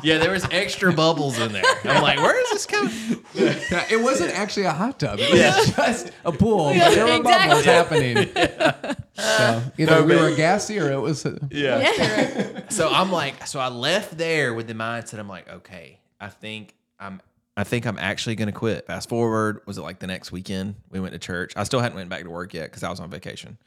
[0.03, 1.64] Yeah, there was extra bubbles in there.
[1.86, 2.93] I'm like, where is this coming?
[3.34, 5.18] Yeah, it wasn't actually a hot tub.
[5.20, 6.66] It was just a pool.
[6.78, 8.30] but there were bubbles happening.
[9.18, 11.26] So either No, we but- were gassy or it was.
[11.49, 12.70] Yeah.
[12.70, 15.18] so I'm like, so I left there with the mindset.
[15.18, 17.20] I'm like, okay, I think I'm,
[17.55, 18.86] I think I'm actually gonna quit.
[18.86, 20.76] Fast forward, was it like the next weekend?
[20.91, 21.53] We went to church.
[21.55, 23.58] I still hadn't went back to work yet because I was on vacation.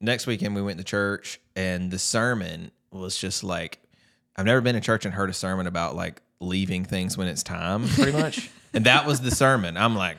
[0.00, 3.78] Next weekend we went to church, and the sermon was just like,
[4.36, 7.42] I've never been to church and heard a sermon about like leaving things when it's
[7.42, 8.50] time, pretty much.
[8.74, 9.76] and that was the sermon.
[9.76, 10.18] I'm like,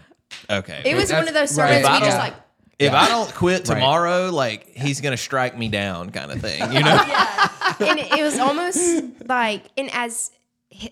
[0.50, 1.84] okay, It was one of those right.
[1.84, 2.34] sermons we just like
[2.80, 3.76] if I don't quit Right.
[3.76, 6.94] tomorrow, like he's gonna strike me down, kind of thing, you know?
[7.08, 7.50] yeah,
[7.80, 10.32] and it was almost like and as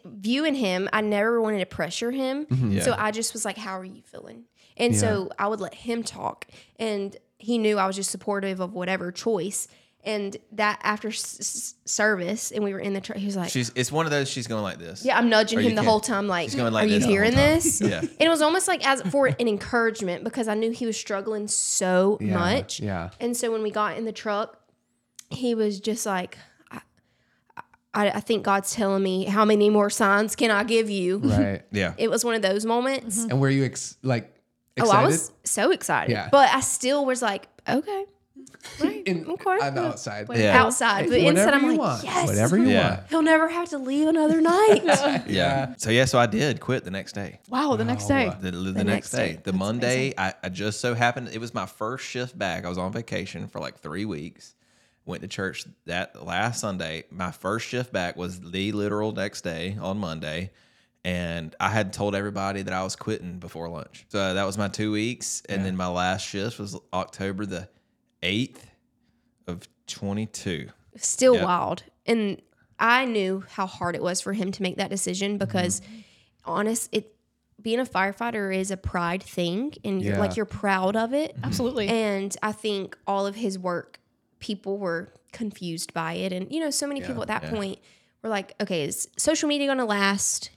[0.05, 2.79] viewing him i never wanted to pressure him mm-hmm.
[2.79, 3.03] so Yeah.
[3.03, 4.45] i just was like how are you feeling
[4.77, 6.47] and so i would let him talk
[6.79, 9.67] and he knew i was just supportive of whatever choice
[10.03, 13.71] and that after s- service and we were in the truck he was like She's
[13.75, 14.29] it's one of those.
[14.29, 15.03] She's going like this.
[15.03, 17.13] yeah i'm nudging him the whole time like, going like are you this the whole
[17.13, 17.99] hearing this Yeah.
[18.01, 21.47] and it was almost like as for an encouragement because i knew he was struggling
[21.47, 23.09] so Yeah, much yeah.
[23.19, 24.59] and so when we got in the truck,
[25.31, 26.37] he was just like,
[26.71, 26.81] I,
[27.95, 31.17] I, I think God's telling me how many more signs can I give you.
[31.17, 31.63] Right.
[31.71, 31.93] Yeah.
[31.97, 33.23] It was one of those moments.
[33.23, 34.34] And were you ex- like
[34.79, 34.91] Oh.
[34.91, 36.11] I was so excited.
[36.11, 36.29] Yeah.
[36.31, 38.05] But I still was like, okay,
[38.83, 39.49] right, In, okay.
[39.61, 40.27] on the outside.
[40.33, 40.61] Yeah.
[40.61, 41.03] outside.
[41.09, 42.03] But Whatever inside, I'm like, want.
[42.03, 42.89] yes, Whatever you Yeah.
[42.95, 43.09] want.
[43.09, 45.23] he'll never have to leave another night.
[45.27, 45.75] Yeah.
[45.77, 47.39] So yeah, so I did quit the next day.
[47.49, 48.31] Wow, the next day.
[48.41, 49.33] The, the, next next day.
[49.33, 49.39] day.
[49.43, 52.65] The Monday, I, I just so happened it was my first shift back.
[52.65, 54.55] I was on vacation for like three weeks.
[55.05, 57.03] Went to church that last Sunday.
[57.11, 60.51] My first shift back was the literal next day on Monday.
[61.05, 64.07] And I had told everybody that I was quitting before lunch.
[64.09, 65.43] So that was my two weeks.
[65.47, 67.69] And then my last shift was October the
[68.23, 68.63] 8th
[69.45, 70.69] of 22.
[70.97, 71.43] still Yep.
[71.43, 71.83] wild.
[72.07, 72.41] And
[72.79, 75.45] I knew how hard it was for him to make that decision mm-hmm.
[75.45, 75.83] because
[76.43, 77.15] honest it
[77.61, 81.35] being a firefighter is a pride thing and you're like you're proud of it.
[81.35, 81.45] Mm-hmm.
[81.45, 81.87] Absolutely.
[81.87, 83.99] And I think all of his work
[84.39, 87.49] people were confused by it and you know so many people at that yeah.
[87.49, 87.79] point
[88.23, 90.49] were like okay is social media going to last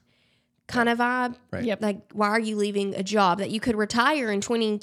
[0.68, 1.64] kind of vibe Right.
[1.64, 1.82] Yep.
[1.82, 4.80] like why are you leaving a job that you could retire in 20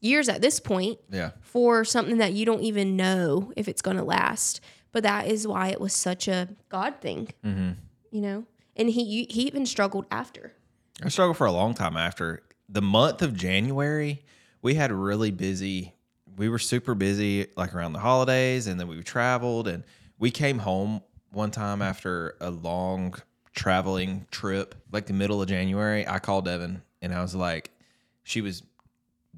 [0.00, 1.30] years at this point Yeah.
[1.40, 4.60] for something that you don't even know if it's going to last.
[4.92, 7.70] But that is why it was such a God thing, Mm-hmm.
[8.10, 8.44] you know.
[8.76, 10.52] And he he even struggled after.
[11.02, 14.22] I struggled for a long time after the month of January.
[14.62, 15.94] We had really busy.
[16.36, 19.66] We were super busy, like around the holidays, and then we traveled.
[19.68, 19.82] And
[20.18, 23.14] we came home one time after a long
[23.56, 26.06] traveling trip, like the middle of January.
[26.06, 27.72] I called Devin, and I was like,
[28.22, 28.62] she was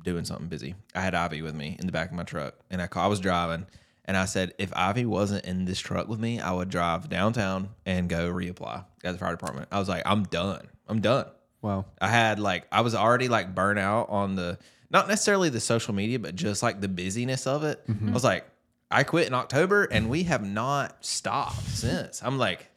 [0.05, 0.75] doing something busy.
[0.95, 3.07] I had Ivy with me in the back of my truck, and I call, I
[3.07, 3.67] was driving,
[4.05, 7.71] and I said, if Ivy wasn't in this truck with me, I would drive downtown
[7.87, 9.69] and go reapply at the fire department.
[9.71, 10.69] I was like, I'm done.
[10.89, 11.27] I'm done.
[11.63, 11.87] Wow.
[12.01, 14.59] I had like I was already like burnt out on the
[14.91, 17.87] not necessarily the social media, but just like the busyness of it.
[17.89, 18.09] Mm-hmm.
[18.09, 18.47] I was like,
[18.91, 22.23] I quit in October and we have not stopped since.
[22.23, 22.71] I'm like,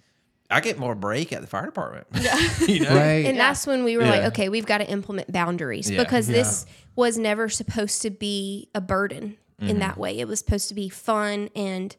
[0.51, 2.07] I get more break at the fire department.
[2.67, 2.93] you know?
[2.95, 3.25] Right.
[3.25, 6.03] And that's when we were like, okay, we've got to implement boundaries Yeah.
[6.03, 9.69] because this was never supposed to be a burden Mm-hmm.
[9.69, 10.17] in that way.
[10.17, 11.95] It was supposed to be fun and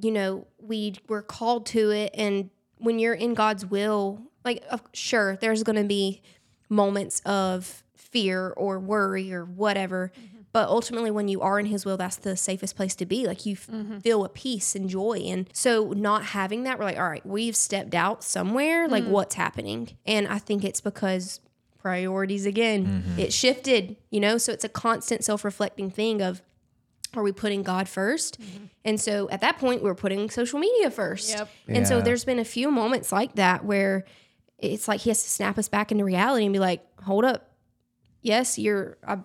[0.00, 4.80] you know, we were called to it and when you're in God's will, like of,
[4.92, 6.22] sure, there's going to be
[6.68, 10.37] moments of fear or worry or whatever, Mm-hmm.
[10.58, 13.28] But ultimately, when you are in His will, that's the safest place to be.
[13.28, 13.98] Like you f- mm-hmm.
[13.98, 15.18] feel a peace and joy.
[15.26, 18.88] And so, not having that, we're like, all right, we've stepped out somewhere.
[18.88, 19.10] Like, mm.
[19.10, 19.90] what's happening?
[20.04, 21.38] And I think it's because
[21.78, 23.20] priorities again, mm-hmm.
[23.20, 24.36] it shifted, you know?
[24.36, 26.42] So, it's a constant self reflecting thing of,
[27.14, 28.64] are we putting God 1st mm-hmm.
[28.84, 31.30] And so at that point, we are putting social media first.
[31.30, 31.48] Yep.
[31.68, 34.06] And so there's been a few moments like that where
[34.58, 37.52] it's like he has to snap us back into reality and be like, hold up.
[38.22, 39.24] Yes, you're I'm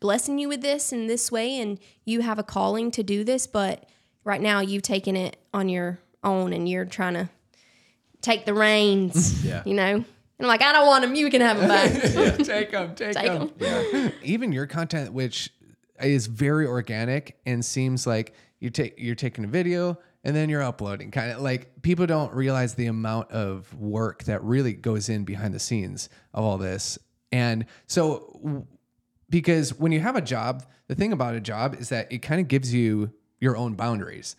[0.00, 3.46] blessing you with this in this way, and you have a calling to do this,
[3.46, 3.88] but
[4.24, 7.28] right now you've taken it on your own and you're trying to
[8.20, 9.44] take the reins.
[9.46, 9.62] Yeah.
[9.64, 9.94] You know?
[9.94, 10.04] And
[10.44, 11.14] I'm like, I don't want them.
[11.14, 11.92] You can have them back.
[12.44, 14.12] take them, take, Take them.
[14.22, 15.50] Even your content, which
[16.02, 20.62] is very organic and seems like you take you're taking a video and then you're
[20.62, 21.10] uploading.
[21.10, 25.54] Kind of like people don't realize the amount of work that really goes in behind
[25.54, 26.98] the scenes of all this.
[27.32, 28.66] And so, w-
[29.28, 32.40] because when you have a job, the thing about a job is that it kind
[32.40, 34.36] of gives you your own boundaries.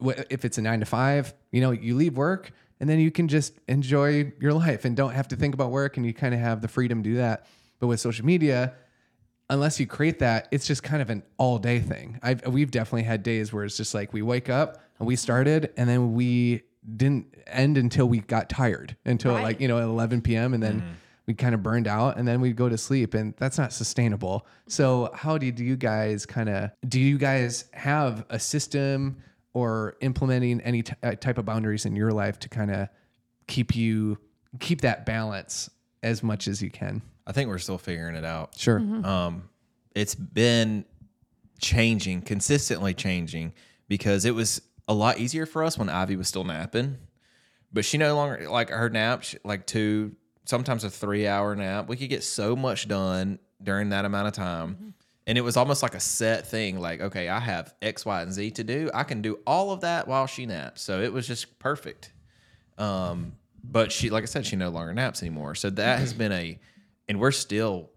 [0.00, 3.28] If it's a nine to five, you know, you leave work and then you can
[3.28, 6.40] just enjoy your life and don't have to think about work and you kind of
[6.40, 7.46] have the freedom to do that.
[7.80, 8.74] But with social media,
[9.48, 12.18] unless you create that, it's just kind of an all day thing.
[12.22, 15.72] I've, we've definitely had days where it's just like we wake up and we started
[15.76, 16.62] and then we
[16.96, 19.42] didn't end until we got tired until Right.
[19.42, 20.52] like, you know, at 11 p.m.
[20.54, 20.90] and then mm-hmm.
[21.26, 24.46] We kind of burned out and then we'd go to sleep and that's not sustainable.
[24.68, 29.16] So how do you guys kind of, do you guys have a system
[29.52, 32.88] or implementing any t- uh, type of boundaries in your life to kind of
[33.48, 34.18] keep you,
[34.60, 35.68] keep that balance
[36.02, 37.02] as much as you can?
[37.26, 38.54] I think we're still figuring it out.
[38.56, 38.78] Sure.
[38.78, 39.48] Um,
[39.96, 40.84] it's been
[41.58, 43.52] changing, consistently changing,
[43.88, 46.98] because it was a lot easier for us when Ivy was still napping,
[47.72, 50.14] but she no longer like her nap, she- like two,
[50.46, 51.88] sometimes a three hour nap.
[51.88, 54.94] We could get so much done during that amount of time.
[55.28, 56.78] And it was almost like a set thing.
[56.78, 58.90] Like, okay, I have X, Y, and Z to do.
[58.94, 60.82] I can do all of that while she naps.
[60.82, 62.12] So it was just perfect.
[62.78, 63.32] Um,
[63.64, 65.56] but she, like I said, she no longer naps anymore.
[65.56, 66.60] So that has been a,
[67.08, 67.90] and we're still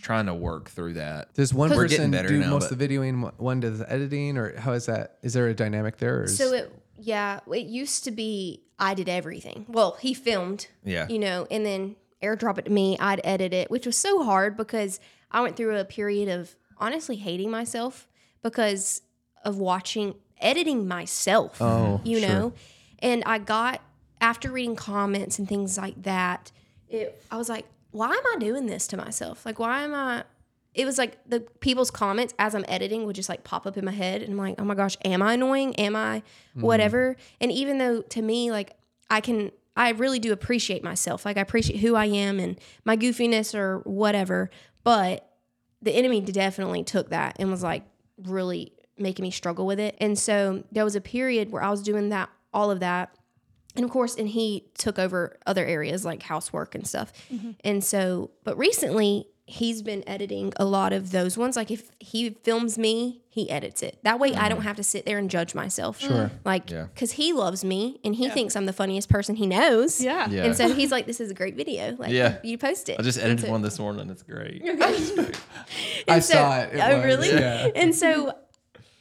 [0.00, 1.34] trying to work through that.
[1.34, 3.92] Does one We're person better do now, most of the videoing, one- one does the
[3.92, 5.18] editing, or how is that?
[5.22, 6.20] Is there a dynamic there?
[6.20, 9.66] Or is, So it, yeah, it used to be I did everything.
[9.68, 11.06] Well, he filmed, Yeah.
[11.08, 12.96] you know, and then airdrop it to me.
[12.98, 15.00] I'd edit it, which was so hard because
[15.30, 18.06] I went through a period of honestly hating myself
[18.42, 19.02] because
[19.44, 21.60] of watching editing myself.
[21.60, 22.28] Oh, you sure.
[22.28, 22.52] know,
[23.00, 23.80] and I got
[24.20, 26.50] after reading comments and things like that.
[26.88, 29.44] It, I was like, why am I doing this to myself?
[29.46, 30.24] Like, why am I?
[30.78, 33.84] It was like the people's comments as I'm editing would just like pop up in
[33.84, 35.74] my head, and I'm like, oh my gosh, am I annoying?
[35.74, 36.60] Am I mm-hmm.
[36.62, 37.16] whatever?
[37.40, 38.76] And even though to me, like,
[39.10, 41.24] I can, I really do appreciate myself.
[41.24, 44.50] Like, I appreciate who I am and my goofiness or whatever.
[44.84, 45.28] But
[45.82, 47.82] the enemy definitely took that and was like
[48.24, 49.96] really making me struggle with it.
[50.00, 53.14] And so there was a period where I was doing that, all of that.
[53.76, 57.12] And of course, and he took over other areas like housework and stuff.
[57.32, 57.50] Mm-hmm.
[57.64, 61.56] And so, but recently he's been editing a lot of those ones.
[61.56, 63.98] Like if he films me, he edits it.
[64.02, 64.64] That way I don't mm.
[64.64, 65.98] have to sit there and judge myself.
[66.00, 66.10] Sure.
[66.10, 66.30] Mm.
[66.44, 66.88] Like, Yeah.
[66.92, 70.02] because he loves me and he thinks I'm the funniest person he knows.
[70.02, 70.28] Yeah.
[70.28, 70.44] Yeah.
[70.44, 71.96] And so he's like, this is a great video.
[71.96, 72.38] Like, Yeah.
[72.44, 73.00] you post it.
[73.00, 74.10] I just edited so- one this morning.
[74.10, 74.62] It's great.
[74.66, 75.32] I
[76.06, 76.74] and so- saw it.
[76.74, 77.30] It oh, was, really?
[77.30, 77.68] yeah.
[77.74, 78.34] and so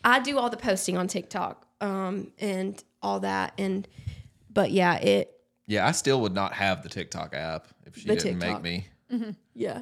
[0.05, 3.53] I do all the posting on TikTok um, and all that.
[3.57, 3.85] And,
[4.49, 5.29] but yeah, it,
[5.65, 8.39] Yeah, I still would not have the TikTok app if she didn't TikTok.
[8.39, 9.31] make me mm-hmm.
[9.53, 9.81] yeah.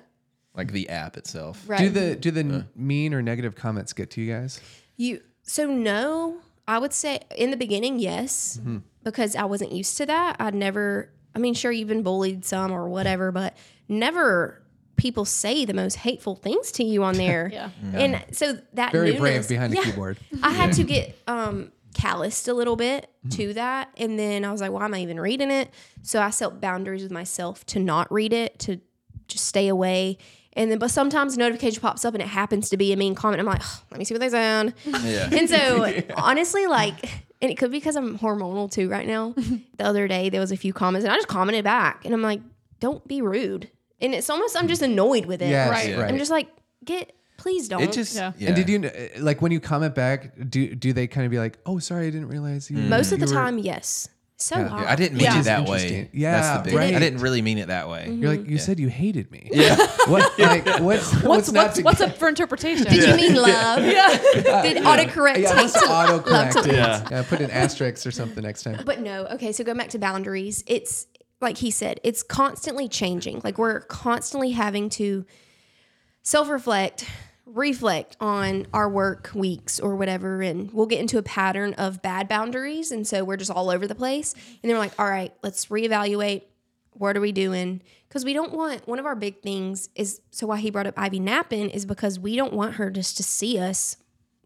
[0.55, 1.63] Like the app itself.
[1.67, 1.79] Right.
[1.79, 4.59] Do the do the n mean or negative comments get to you guys?
[4.97, 6.37] You so no,
[6.67, 8.77] I would say in the beginning, yes, Mm-hmm.
[9.03, 10.37] because I wasn't used to that.
[10.39, 11.09] I'd never.
[11.35, 13.57] I mean, sure, you've been bullied some or whatever, but
[13.89, 14.61] never
[14.95, 17.49] people say the most hateful things to you on there.
[17.51, 17.69] Yeah.
[17.93, 19.83] And so that Very newness- brave behind a yeah.
[19.83, 20.17] keyboard.
[20.43, 23.89] I had to get um calloused a little bit to that.
[23.97, 25.69] And then I was like, why am I even reading it?
[26.01, 28.81] So I set boundaries with myself to not read it, to
[29.27, 30.17] just stay away.
[30.55, 33.13] And then, but sometimes a notification pops up and it happens to be a mean
[33.13, 33.39] comment.
[33.41, 34.73] I'm like, "Ugh, let me see what they said.
[34.85, 35.29] Yeah.
[35.31, 35.85] And so,
[36.17, 37.03] honestly, like,
[37.41, 39.33] and it could be because I'm hormonal too right now.
[39.77, 42.05] the other day, there was a few comments and I just commented back.
[42.05, 42.39] And I'm like,
[42.79, 43.69] don't be rude.
[43.99, 45.49] And it's almost, I'm just annoyed with it.
[45.49, 45.97] Yes, Right.
[45.97, 46.09] right.
[46.09, 46.47] I'm just like,
[46.85, 47.81] get, please don't.
[47.81, 48.31] It just Yeah.
[48.37, 48.47] yeah.
[48.49, 48.89] And did you
[49.19, 50.33] like when you comment back?
[50.49, 52.77] Do do they kind of be like, "Oh, sorry, I didn't realize you"?
[52.77, 52.87] Mm.
[52.89, 54.07] Most of the were-" time, yes.
[54.37, 54.67] So Yeah.
[54.67, 54.87] hard.
[54.87, 55.39] I didn't mean Yeah.
[55.39, 56.09] it that way.
[56.11, 56.73] Yeah, That's the big.
[56.77, 56.93] right.
[56.93, 58.09] I didn't really mean it that way.
[58.11, 59.49] You're like, you said you hated me.
[59.51, 59.75] Yeah.
[60.07, 60.33] What?
[60.39, 62.85] Like, what's what's, What's what's, what's up for interpretation?
[62.85, 63.79] Did you mean love?
[63.83, 64.07] yeah.
[64.09, 66.69] Uh, Did autocorrect Yeah, take let's to autocorrect love it.
[66.69, 67.07] to- Yeah.
[67.09, 68.81] Yeah, put an asterisk or something next time.
[68.85, 71.07] But no, okay, so going back to boundaries, it's
[71.41, 73.41] like he said, it's constantly changing.
[73.43, 75.25] Like we're constantly having to
[76.23, 77.05] self reflect,
[77.45, 82.27] reflect on our work weeks or whatever and we'll get into a pattern of bad
[82.27, 84.33] boundaries and so we're just all over the place.
[84.33, 86.43] And then we're like all right let's reevaluate.
[86.93, 87.81] What are we doing?
[88.07, 90.95] Because we don't want one of our big things is so why he brought up
[90.97, 93.97] ivy napping is because we don't want her just to see us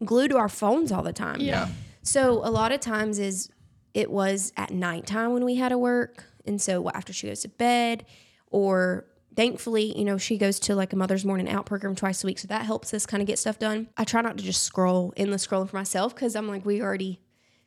[0.04, 1.40] glued to our phones all the time.
[1.40, 1.68] Yeah.
[2.02, 3.50] so a lot of times is
[3.94, 7.48] it was at nighttime when we had to work, and so after she goes to
[7.48, 8.04] bed,
[8.46, 9.04] or
[9.36, 12.38] thankfully, you know, she goes to like a mother's morning out program twice a week,
[12.38, 13.88] so that helps us kind of get stuff done.
[13.96, 17.20] I try not to just scroll endless scrolling for myself because I'm like we already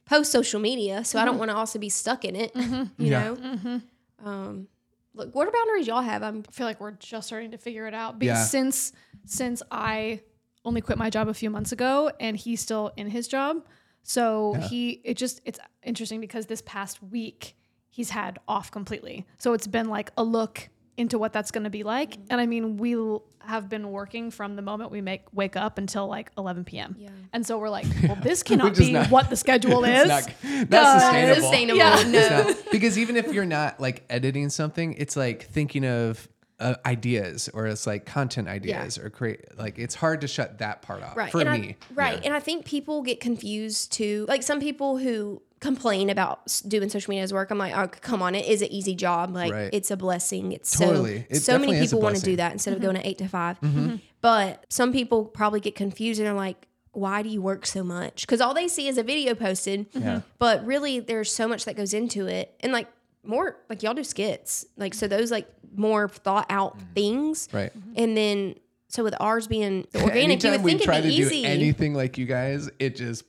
[0.05, 1.39] post social media, so I don't mm-hmm.
[1.39, 2.53] want to also be stuck in it.
[2.53, 3.01] Mm-hmm.
[3.03, 3.23] You Yeah.
[3.23, 3.35] know.
[3.35, 4.27] Mm-hmm.
[4.27, 4.67] Um,
[5.13, 6.23] look, what are boundaries y'all have?
[6.23, 8.43] I'm I feel like we're just starting to figure it out because Yeah.
[8.45, 8.91] since
[9.25, 10.21] since I
[10.65, 13.65] only quit my job a few months ago and he's still in his job.
[14.03, 17.55] So he it just it's interesting because this past week
[17.89, 19.25] he's had off completely.
[19.37, 22.17] So it's been like a look into what that's going to be like.
[22.29, 25.77] And I mean, we l- have been working from the moment we make wake up
[25.77, 26.95] until like 11 p.m.
[26.99, 27.09] Yeah.
[27.33, 30.07] And so we're like, well, this cannot be not- what the schedule is.
[30.09, 31.41] It's not, not Because- sustainable.
[31.41, 31.77] sustainable.
[31.77, 32.03] Yeah.
[32.11, 32.43] No.
[32.43, 36.27] Not- because even if you're not like editing something, it's like thinking of
[36.59, 40.81] uh, ideas or it's like content ideas or create like it's hard to shut that
[40.83, 41.75] part off right for and I- me.
[41.93, 46.89] right and i think people get confused too like some people who complain about doing
[46.89, 49.33] social media as work i'm like oh come on it is an easy job.
[49.33, 49.69] Like Right.
[49.71, 50.51] it's a blessing.
[50.51, 51.19] It's Totally.
[51.19, 52.91] so It so many definitely is a people want to do that instead of mm-hmm.
[52.91, 53.79] going to eight to 5 mm-hmm.
[53.79, 53.95] Mm-hmm.
[54.21, 58.21] but some people probably get confused and are like why do you work so much?
[58.21, 59.87] Because all they see is a video posted.
[59.93, 60.21] Yeah.
[60.37, 62.53] but really there's so much that goes into it.
[62.59, 62.87] And like
[63.23, 64.65] more like y'all do skits.
[64.77, 66.93] Like so those like more thought out mm.
[66.93, 67.49] things.
[67.51, 67.71] Right.
[67.95, 68.55] and then
[68.89, 71.23] so with ours being the organic you Anytime would we think try it'd be to
[71.23, 71.41] easy.
[71.41, 73.23] do anything like you guys, it just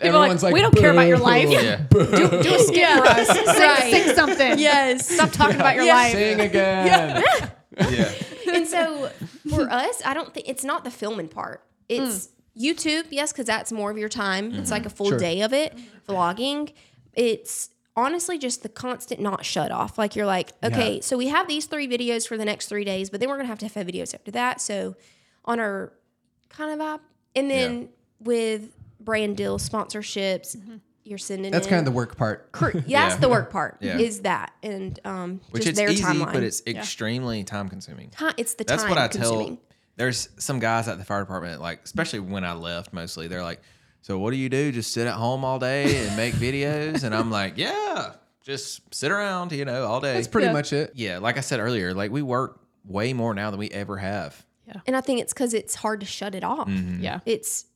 [0.00, 1.48] People are like, like, we don't care about your life.
[1.50, 1.76] Yeah.
[1.90, 3.26] Do a skit for us.
[3.28, 3.90] Sing, Right.
[3.90, 4.58] sing something.
[4.58, 5.08] Yes.
[5.08, 5.94] Stop talking about your Yeah.
[5.94, 6.12] life.
[6.12, 7.22] Sing again.
[7.76, 8.12] Yeah.
[8.52, 9.10] and so
[9.50, 11.62] for us, I don't think it's not the filming part.
[11.88, 12.26] It's
[12.56, 12.62] hmm.
[12.64, 14.54] YouTube, yes, because that's more of your time.
[14.54, 15.18] It's like a full Sure.
[15.18, 15.76] day of it.
[16.08, 16.72] Vlogging.
[17.14, 19.98] It's honestly just the constant not shut off.
[19.98, 21.00] Like you're like, okay, Yeah.
[21.02, 23.48] so we have these three videos for the next three days, but then we're gonna
[23.48, 24.60] have to have videos after that.
[24.60, 24.94] So
[25.44, 25.92] on our
[26.48, 27.00] kind of vibe.
[27.36, 27.88] And then
[28.20, 28.70] with
[29.04, 29.36] brand mm-hmm.
[29.36, 30.76] deals, sponsorships, mm-hmm.
[31.04, 32.52] you're sending That's in- kind of the work part.
[32.52, 33.78] Cor- That's the work part.
[33.80, 33.98] Yeah.
[33.98, 36.32] Is that and um, Which just it's their easy, timeline.
[36.32, 38.10] but it's extremely time consuming.
[38.10, 39.56] Ti- it's the That's time what I consuming.
[39.56, 39.64] tell.
[39.96, 43.60] There's some guys at the fire department, like especially when I left, mostly they're like,
[44.02, 44.72] "So what do you do?
[44.72, 49.12] Just sit at home all day and make videos?" And I'm like, "Yeah, just sit
[49.12, 50.52] around, you know, all day." That's pretty Yeah.
[50.52, 50.92] much it.
[50.96, 54.44] yeah, like I said earlier, like we work way more now than we ever have.
[54.66, 54.80] Yeah.
[54.86, 56.66] And I think it's because it's hard to shut it off.
[56.68, 57.02] Mm-hmm.
[57.02, 57.20] Yeah.
[57.24, 57.66] It's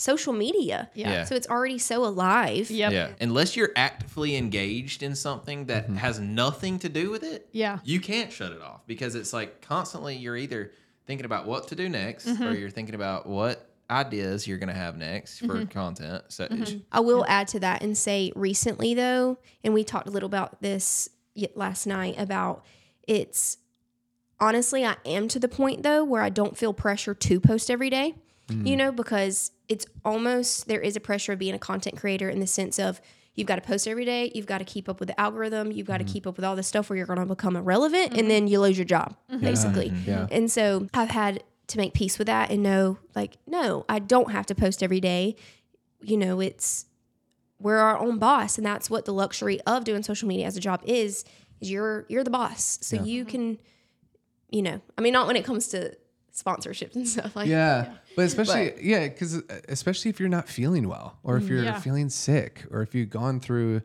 [0.00, 0.88] social media.
[0.94, 1.10] Yeah.
[1.10, 1.24] Yeah.
[1.24, 2.70] So it's already so alive.
[2.70, 2.92] Yep.
[2.92, 5.96] Yeah, unless you're actively engaged in something that Mm-hmm.
[5.96, 7.80] has nothing to do with it, Yeah.
[7.84, 10.70] you can't shut it off because it's like constantly you're either
[11.06, 12.44] thinking about what to do next Mm-hmm.
[12.44, 15.64] or you're thinking about what ideas you're going to have next for Mm-hmm.
[15.66, 16.24] content.
[16.28, 16.46] So
[16.92, 20.62] I will add to that and say recently though, and we talked a little about
[20.62, 21.08] this
[21.54, 22.64] last night about
[23.06, 23.56] it's
[24.40, 27.90] honestly I am to the point though where I don't feel pressure to post every
[27.90, 28.14] day.
[28.50, 28.76] You mm.
[28.76, 32.46] know, because it's almost there is a pressure of being a content creator in the
[32.46, 33.00] sense of
[33.34, 35.86] you've got to post every day, you've got to keep up with the algorithm, you've
[35.86, 36.12] got to mm-hmm.
[36.12, 38.28] keep up with all this stuff where you're going to become irrelevant and mm-hmm.
[38.28, 39.44] then you lose your job mm-hmm.
[39.44, 39.92] basically.
[40.06, 40.26] Yeah.
[40.30, 44.32] And so I've had to make peace with that and know like no, I don't
[44.32, 45.36] have to post every day.
[46.00, 46.86] You know, it's
[47.60, 50.60] we're our own boss and that's what the luxury of doing social media as a
[50.60, 51.24] job is
[51.60, 52.78] is you're you're the boss.
[52.80, 53.58] So you can
[54.50, 55.94] you know i mean not when it comes to
[56.42, 57.94] sponsorships and stuff like Yeah.
[58.16, 61.78] But especially, yeah, because especially if you're not feeling well or if you're Yeah.
[61.80, 63.82] feeling sick or if you've gone through,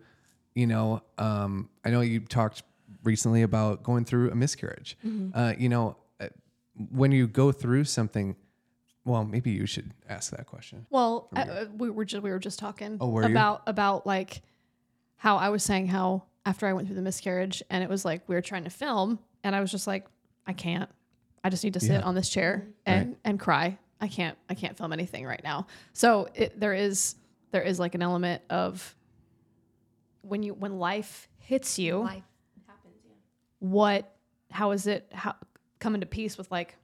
[0.56, 2.64] you know, um, I know you talked
[3.04, 4.98] recently about going through a miscarriage.
[5.34, 6.28] Uh, you know, uh,
[6.92, 8.36] when you go through something,
[9.06, 10.86] well, maybe you should ask that question.
[10.90, 13.30] Well, uh, we were just we were just talking Oh, were you?
[13.30, 14.42] about about like
[15.18, 18.28] how I was saying how after I went through the miscarriage and it was like
[18.28, 20.06] we were trying to film and I was just like
[20.48, 20.90] I can't.
[21.44, 22.02] I just need to sit Yeah.
[22.02, 23.78] on this chair and and cry.
[24.02, 25.68] I can't I can't film anything right now.
[25.94, 27.16] So it, there is
[27.52, 28.96] there is like an element of
[30.22, 32.24] when you when life hits you life
[32.68, 33.12] happens yeah.
[33.60, 34.16] what
[34.52, 35.36] how is it how
[35.80, 36.78] coming to peace with like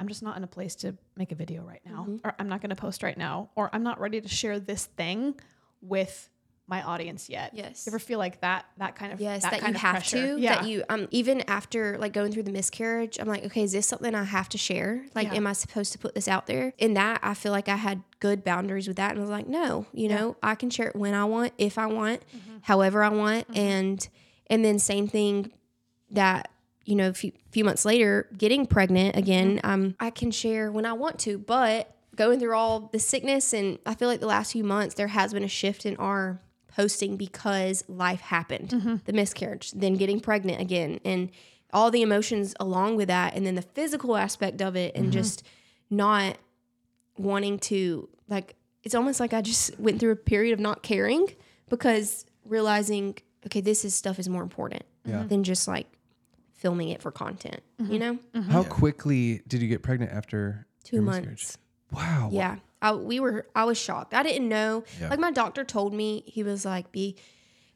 [0.00, 2.16] i'm just not in a place to make a video right now Mm-hmm.
[2.26, 4.86] or i'm not going to post right now or i'm not ready to share this
[4.86, 5.34] thing
[5.80, 6.28] with
[6.70, 7.84] my audience yet Yes.
[7.84, 9.92] you ever feel like that that kind of yes that, that, kind you of have
[9.96, 10.16] pressure?
[10.36, 13.62] to yeah that you um even after like going through the miscarriage i'm like okay
[13.64, 15.34] is this something i have to share like Yeah.
[15.38, 18.02] am i supposed to put this out there in that i feel like i had
[18.20, 20.96] good boundaries with that and i was like no you know i can share it
[20.96, 22.56] when i want if i want Mm-hmm.
[22.62, 24.08] however i want and
[24.48, 25.52] and then same thing
[26.10, 26.50] that
[26.86, 30.84] you know, a few, few months later, getting pregnant again, um, I can share when
[30.86, 34.52] I want to, but going through all the sickness and I feel like the last
[34.52, 36.40] few months there has been a shift in our
[36.76, 38.96] posting because life happened, mm-hmm.
[39.04, 41.30] the miscarriage, then getting pregnant again, and
[41.72, 45.12] all the emotions along with that, and then the physical aspect of it, and mm-hmm.
[45.12, 45.42] just
[45.90, 46.36] not
[47.18, 48.56] wanting to like.
[48.82, 51.28] It's almost like I just went through a period of not caring
[51.68, 53.16] because realizing,
[53.46, 55.16] okay, this is stuff is more important Yeah.
[55.16, 55.28] Mm-hmm.
[55.28, 55.86] than just like
[56.54, 57.60] filming it for content.
[57.78, 58.18] You know,
[58.48, 61.26] How quickly did you get pregnant after two months.
[61.26, 61.56] miscarriage?
[61.92, 62.28] Wow.
[62.32, 62.56] Yeah.
[62.82, 64.14] I, we were, I was shocked.
[64.14, 64.84] I didn't know.
[65.00, 65.10] Yeah.
[65.10, 67.16] Like my doctor told me, he was like, be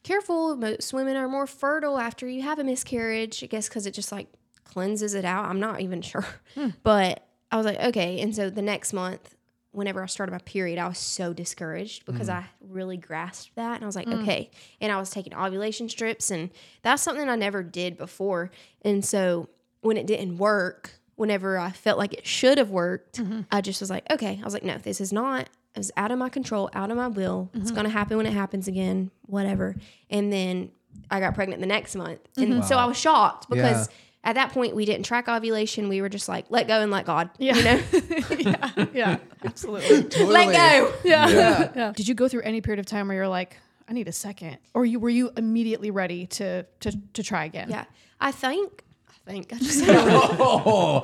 [0.03, 0.55] careful.
[0.55, 3.43] Most women are more fertile after you have a miscarriage.
[3.43, 4.27] I guess because it just like
[4.63, 5.45] cleanses it out.
[5.45, 6.25] I'm not even sure.
[6.55, 6.69] Hmm.
[6.83, 8.19] But I was like, okay.
[8.19, 9.35] And so the next month,
[9.71, 12.35] whenever I started my period, I was so discouraged because hmm.
[12.35, 13.75] I really grasped that.
[13.75, 14.21] And I was like, hmm.
[14.21, 14.49] okay.
[14.81, 16.49] And I was taking ovulation strips, and
[16.81, 18.51] that's something I never did before.
[18.81, 19.49] And so
[19.81, 23.41] when it didn't work, whenever I felt like it should have worked, mm-hmm.
[23.51, 24.39] I just was like, okay.
[24.41, 25.49] I was like, no, this is not.
[25.73, 27.49] It was out of my control, out of my will.
[27.53, 27.75] It's mm-hmm.
[27.75, 29.75] gonna happen when it happens again, whatever.
[30.09, 30.71] And then
[31.11, 32.61] I got pregnant the next month, and mm-hmm.
[32.63, 33.89] so I was shocked because
[34.23, 35.87] at that point we didn't track ovulation.
[35.87, 37.29] We were just like, let go and let God.
[37.37, 37.55] Yeah.
[37.55, 37.83] You know,
[38.39, 40.01] yeah, yeah, absolutely.
[40.25, 40.93] let go.
[41.03, 41.27] Yeah.
[41.27, 41.71] Yeah.
[41.75, 41.93] yeah.
[41.95, 43.57] Did you go through any period of time where you're like,
[43.87, 47.69] I need a second, or you were you immediately ready to to to try again?
[47.69, 47.85] Yeah,
[48.19, 48.83] I think.
[49.27, 51.01] I think I just Oh,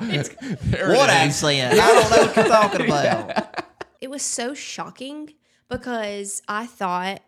[0.96, 1.72] What accent?
[1.72, 3.64] I don't know what you're talking about.
[4.00, 5.34] it was so shocking
[5.68, 7.22] because I thought,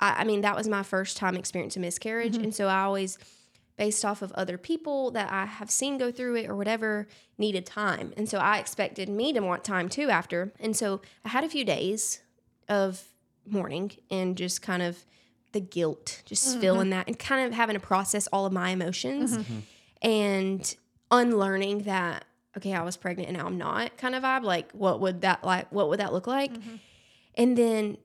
[0.00, 2.36] I, I mean, that was my first time experiencing miscarriage.
[2.36, 3.18] And so I always,
[3.76, 7.66] based off of other people that I have seen go through it or whatever, needed
[7.66, 8.12] time.
[8.16, 10.52] And so I expected me to want time too after.
[10.60, 12.20] And so I had a few days
[12.68, 13.02] of
[13.46, 15.04] mourning and just kind of
[15.52, 19.38] the guilt, just feeling that and kind of having to process all of my emotions
[20.02, 20.76] and
[21.10, 22.24] unlearning that
[22.56, 25.42] okay i was pregnant and now i'm not kind of vibe like what would that
[25.44, 26.76] like what would that look like mm-hmm.
[27.34, 27.96] and then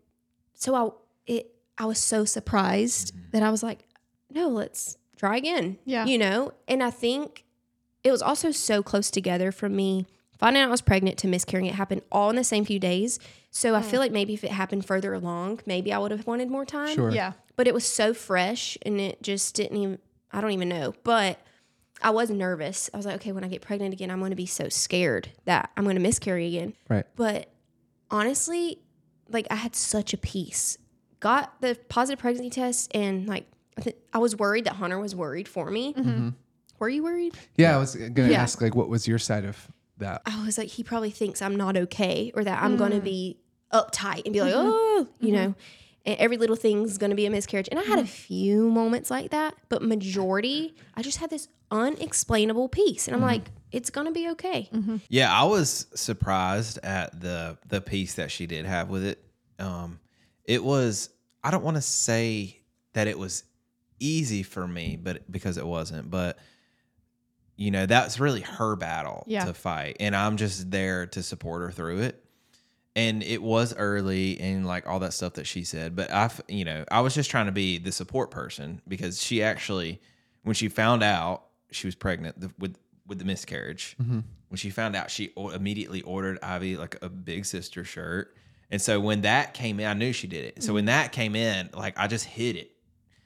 [0.54, 0.89] so i
[1.32, 3.26] it i was so surprised mm-hmm.
[3.32, 3.80] that i was like
[4.30, 6.06] no let's try again Yeah.
[6.06, 7.44] you know and i think
[8.04, 10.06] it was also so close together from me
[10.38, 13.20] finding out i was pregnant to miscarrying it happened all in the same few days
[13.52, 14.04] so i feel mm.
[14.04, 17.12] like maybe if it happened further along maybe i would have wanted more time sure.
[17.12, 17.34] Yeah.
[17.56, 20.00] but it was so fresh and it just didn't even
[20.34, 20.96] I don't even know.
[21.04, 21.39] But
[22.02, 22.89] I was nervous.
[22.94, 25.30] I was like, okay, when I get pregnant again, I'm going to be so scared
[25.46, 26.74] that I'm going to miscarry again.
[26.89, 27.06] Right.
[27.16, 27.50] But
[28.12, 28.80] honestly,
[29.30, 30.78] like I had such a peace.
[31.20, 33.46] Got the positive pregnancy test and like
[33.78, 35.94] I, th- I was worried that Hunter was worried for me.
[35.94, 36.10] Mm-hmm.
[36.10, 36.30] Mm-hmm.
[36.80, 37.34] Were you worried?
[37.56, 38.41] Yeah, I was gonna Yeah.
[38.41, 39.70] ask like, what was your side of
[40.00, 40.22] that?
[40.26, 43.06] I was like, he probably thinks I'm not okay or that I'm going to mm.
[43.06, 43.39] be
[43.72, 44.70] uptight and be like, mm-hmm.
[44.70, 45.56] oh, you know,
[46.06, 47.70] and every little thing's going to be a miscarriage.
[47.72, 52.70] And I had a few moments like that, but majority, I just had this unexplainable
[52.70, 53.08] peace.
[53.08, 54.70] And I'm like, it's going to be okay.
[55.10, 59.24] Yeah, I was surprised at the the peace that she did have with it.
[59.60, 60.00] Um,
[60.46, 61.10] it was
[61.44, 62.62] I don't want to say
[62.94, 63.44] that it was
[64.00, 66.38] easy for me, but because it wasn't, but
[67.56, 69.46] you know that's really her battle Yeah.
[69.46, 72.20] to fight, and I'm just there to support her through it.
[72.96, 76.42] And it was early and like all that stuff that she said, but I, f-
[76.48, 80.00] you know, I was just trying to be the support person because she actually,
[80.44, 81.44] when she found out
[81.74, 84.20] she was pregnant the, with with the miscarriage, mm-hmm.
[84.48, 88.36] when she found out, she o- immediately ordered Ivy like a big sister shirt.
[88.72, 90.64] And so when that came in, I knew she did it.
[90.64, 90.76] So mm.
[90.76, 92.72] when that came in, like I just hid it.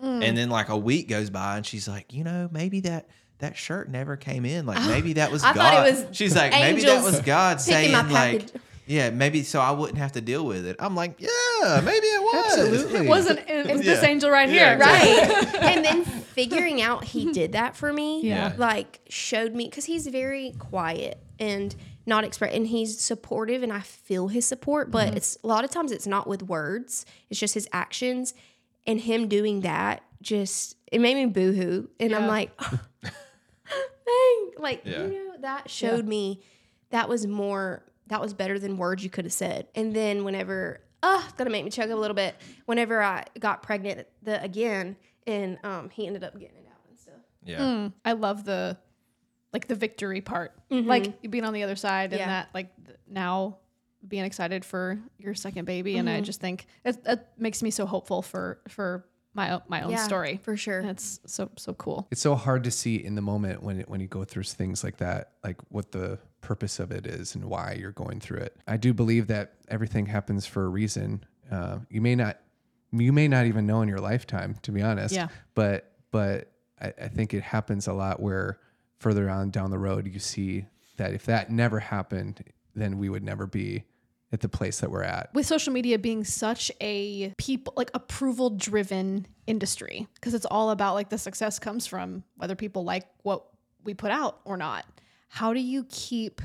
[0.02, 0.24] Mm.
[0.24, 3.56] And then like a week goes by and she's like, you know, maybe that that
[3.56, 4.66] shirt never came in.
[4.66, 5.62] Like oh, maybe that was I God.
[5.62, 8.48] thought it was she's like, maybe that was God saying like,
[8.88, 10.78] yeah, maybe so I wouldn't have to deal with it.
[10.80, 12.58] I'm like, yeah, maybe it was.
[12.58, 13.06] Absolutely.
[13.06, 14.80] It wasn't it was this angel right Yeah, here.
[14.80, 15.56] Right.
[15.62, 18.53] and then figuring out he did that for me, Yeah.
[18.57, 21.75] like showed me because he's very quiet and
[22.05, 24.91] not express, and he's supportive, and I feel his support.
[24.91, 25.17] But mm-hmm.
[25.17, 28.33] it's a lot of times it's not with words; it's just his actions,
[28.85, 32.27] and him doing that just it made me boohoo, and I'm Yeah.
[32.27, 32.57] like,
[33.01, 35.05] dang, like Yeah.
[35.05, 36.41] you know that showed me
[36.89, 39.67] that was more that was better than words you could have said.
[39.75, 42.35] And then whenever oh, it's gonna make me choke up a little bit.
[42.65, 44.95] Whenever I got pregnant the again,
[45.28, 47.13] and um, he ended up getting it out and stuff.
[47.43, 47.59] Yeah.
[47.59, 48.78] Mm, I love the
[49.53, 52.28] like the victory part, like being on the other side, and Yeah.
[52.28, 53.57] that like th- now
[54.07, 55.97] being excited for your second baby.
[55.97, 59.82] And I just think it, it makes me so hopeful for for my own, my
[59.84, 60.39] own Yeah, story.
[60.43, 60.82] for sure.
[60.82, 62.07] It's so so cool.
[62.11, 64.84] It's so hard to see in the moment when it, when you go through things
[64.84, 68.55] like that, like what the purpose of it is and why you're going through it.
[68.67, 71.23] I do believe that everything happens for a reason.
[71.51, 72.38] Uh, you may not,
[72.91, 75.13] you may not even know in your lifetime, to be honest.
[75.13, 75.27] Yeah.
[75.55, 78.59] But but I, I think it happens a lot where
[78.99, 80.65] further on down the road, you see
[80.97, 82.43] that if that never happened,
[82.75, 83.83] then we would never be
[84.33, 85.33] at the place that we're at.
[85.33, 90.95] with social media being such a people like approval driven industry because it's all about
[90.95, 93.45] like the success comes from whether people like what
[93.85, 94.85] we put out or not
[95.29, 96.41] how do you keep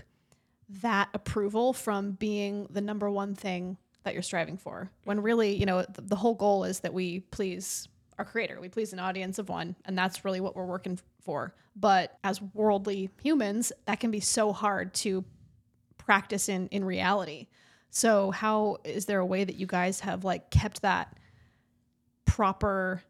[0.68, 5.66] that approval from being the number one thing that you're striving for when really you
[5.66, 7.88] know the, the whole goal is that we please
[8.18, 11.54] our creator we please an audience of one and that's really what we're working for.
[11.74, 15.24] But as worldly humans that can be so hard to
[15.98, 17.48] practice in in reality.
[17.90, 21.16] So how is there a way that you guys have like kept that
[22.24, 23.02] proper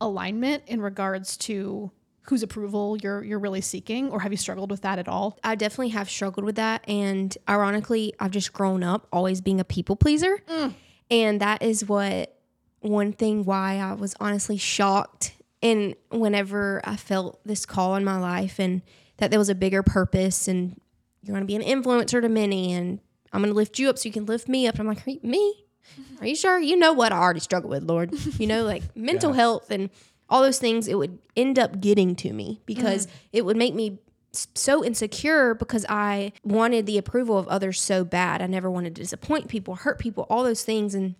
[0.00, 1.90] alignment in regards to
[2.28, 5.38] whose approval you're you're really seeking or have you struggled with that at all?
[5.42, 6.84] I definitely have struggled with that.
[6.88, 10.40] And ironically, I've just grown up always being a people pleaser.
[10.48, 10.74] Mm.
[11.10, 12.38] And that is what
[12.80, 15.34] one thing why I was honestly shocked.
[15.62, 18.82] And whenever I felt this call in my life and
[19.16, 20.80] that there was a bigger purpose and
[21.22, 23.00] you're going to be an influencer to many and
[23.32, 24.78] I'm going to lift you up so you can lift me up.
[24.78, 25.64] I'm like, "Are you- me?
[26.20, 26.58] Are you sure?
[26.58, 28.12] You know what I already struggle with, Lord.
[28.38, 29.90] You know, like mental health and
[30.28, 33.10] all those things, it would end up getting to me because mm.
[33.32, 33.98] it would make me
[34.32, 38.42] so insecure because I wanted the approval of others so bad.
[38.42, 40.94] I never wanted to disappoint people, hurt people, all those things.
[40.94, 41.14] And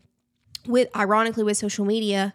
[0.66, 2.34] with ironically with social media,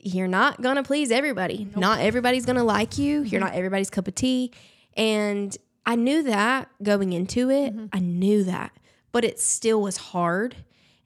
[0.00, 1.68] you're not gonna please everybody.
[1.74, 3.22] Not everybody's gonna like you.
[3.22, 3.40] You're mm-hmm.
[3.40, 4.52] not everybody's cup of tea.
[4.96, 7.74] And I knew that going into it.
[7.74, 7.86] Mm-hmm.
[7.92, 8.72] I knew that.
[9.12, 10.56] But it still was hard.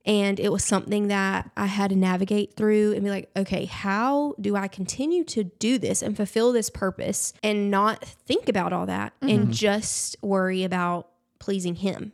[0.07, 4.34] And it was something that I had to navigate through and be like, okay, how
[4.40, 8.86] do I continue to do this and fulfill this purpose and not think about all
[8.86, 9.51] that and mm-hmm.
[9.51, 12.12] just worry about pleasing him?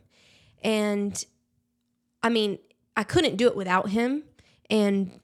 [0.61, 1.23] And
[2.21, 2.59] I mean,
[2.97, 4.23] I couldn't do it without him.
[4.69, 5.21] And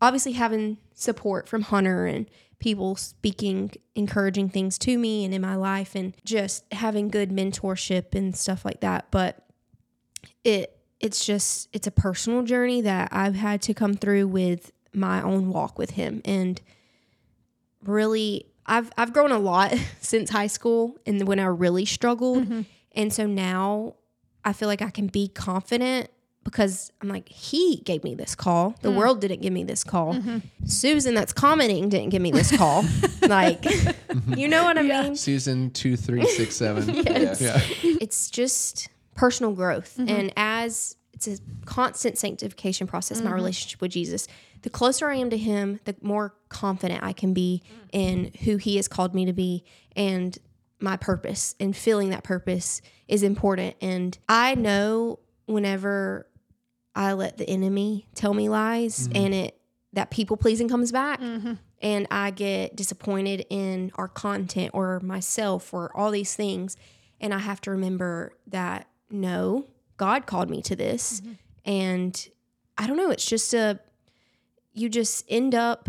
[0.00, 2.26] obviously having support from Hunter and
[2.58, 8.14] people speaking encouraging things to me and in my life and just having good mentorship
[8.14, 9.06] and stuff like that.
[9.10, 9.44] But
[10.44, 15.20] it it's just it's a personal journey that I've had to come through with my
[15.20, 16.60] own walk with him and
[17.84, 22.44] really I've I've grown a lot since high school and when I really struggled.
[22.44, 22.62] Mm-hmm.
[22.92, 23.96] And so now
[24.44, 26.08] I feel like I can be confident
[26.44, 28.74] because I'm like, he gave me this call.
[28.82, 28.96] The mm.
[28.96, 30.14] world didn't give me this call.
[30.14, 30.38] Mm-hmm.
[30.66, 32.84] Susan that's commenting didn't give me this call.
[33.22, 33.64] like,
[34.26, 35.16] you know what I mean?
[35.16, 36.94] Season two, three, six, seven.
[37.12, 37.40] Yes.
[37.40, 37.60] Yeah.
[38.00, 39.96] It's just personal growth.
[39.98, 40.08] Mm-hmm.
[40.08, 43.34] And as it's a constant sanctification process, my mm-hmm.
[43.34, 44.26] relationship with Jesus,
[44.62, 47.88] the closer I am to him, the more confident I can be mm.
[47.92, 49.64] in who he has called me to be.
[49.96, 50.36] And
[50.80, 53.76] my purpose and feeling that purpose is important.
[53.80, 56.26] And I know whenever
[56.94, 59.24] I let the enemy tell me lies mm-hmm.
[59.24, 59.58] and it
[59.94, 61.20] that people pleasing comes back
[61.82, 66.78] and I get disappointed in our content or myself or all these things
[67.20, 71.22] and I have to remember that no, God called me to this
[71.64, 72.28] and
[72.78, 73.78] I don't know, it's just a
[74.72, 75.88] you just end up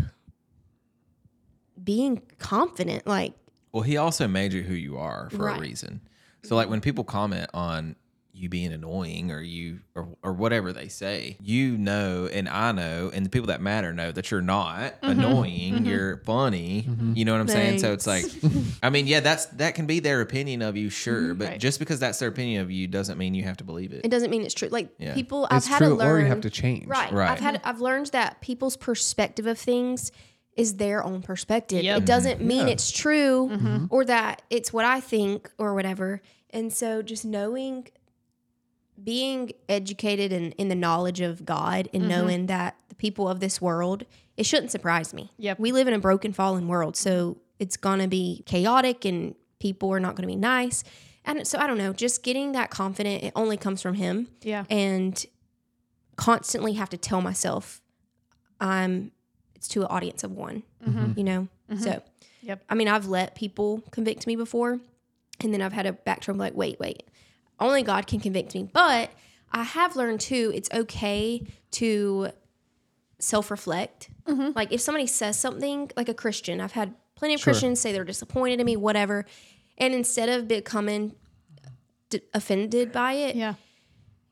[1.82, 3.32] being confident like
[3.72, 5.56] Well, he also made you who you are for Right.
[5.56, 6.00] a reason.
[6.44, 7.96] So, like when people comment on
[8.34, 13.10] you being annoying or you or, or whatever they say, you know, and I know,
[13.14, 15.06] and the people that matter know that you're not mm-hmm.
[15.06, 15.74] annoying.
[15.74, 15.84] Mm-hmm.
[15.86, 16.82] You're funny.
[16.88, 17.12] Mm-hmm.
[17.14, 17.78] You know what I'm saying?
[17.78, 18.24] So it's like,
[18.82, 21.60] I mean, yeah, that's that can be their opinion of you, sure, but Right.
[21.60, 24.10] just because that's their opinion of you doesn't mean you have to believe it it.
[24.10, 24.68] doesn't mean it's true.
[24.68, 25.14] Like Yeah.
[25.14, 26.86] people It's I've had true, to learn or you have to change.
[26.86, 27.12] Right.
[27.12, 27.30] Right.
[27.30, 30.10] I've had I've learned that people's perspective of things
[30.56, 31.82] is their own perspective.
[31.82, 31.98] Yep.
[31.98, 32.72] It doesn't mean Yeah.
[32.74, 36.20] it's true or that it's what I think or whatever.
[36.50, 37.88] And so just knowing
[39.02, 42.10] being educated and in the knowledge of God and mm-hmm.
[42.10, 44.04] knowing that the people of this world,
[44.36, 45.32] it shouldn't surprise me.
[45.38, 45.58] Yep.
[45.58, 46.96] We live in a broken, fallen world.
[46.96, 50.84] So it's going to be chaotic and people are not going to be nice.
[51.24, 54.64] And so I don't know, just getting that confident, it only comes from Him Yeah.
[54.70, 55.24] and
[56.16, 57.80] constantly have to tell myself
[58.60, 59.10] I'm
[59.56, 61.18] it's to an audience of one, mm-hmm.
[61.18, 61.48] you know?
[61.70, 61.82] Mm-hmm.
[61.82, 62.02] So,
[62.44, 62.62] Yep.
[62.68, 64.78] I mean, I've let people convict me before,
[65.40, 67.04] and then I've had a to backtrack like, wait, wait,
[67.60, 68.68] only God can convict me.
[68.72, 69.10] But
[69.52, 72.28] I have learned too, it's okay to
[73.18, 74.10] self reflect.
[74.26, 74.50] Mm-hmm.
[74.54, 78.04] Like, if somebody says something, like a Christian, I've had plenty of Christians say they're
[78.04, 79.24] disappointed in me, whatever.
[79.78, 81.14] And instead of becoming
[82.10, 83.54] d- offended by it, Yeah.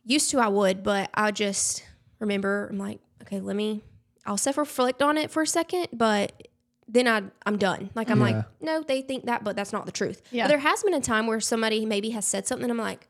[0.04, 1.84] used to I would, but I just
[2.18, 3.82] remember I'm like, okay, let me
[4.24, 6.48] I'll self reflect on it for a second, but
[6.88, 7.90] then I I'm done.
[7.94, 8.24] Like I'm Yeah.
[8.24, 10.22] like, no, they think that, but that's not the truth.
[10.30, 10.44] Yeah.
[10.44, 13.08] But there has been a time where somebody maybe has said something, I'm like,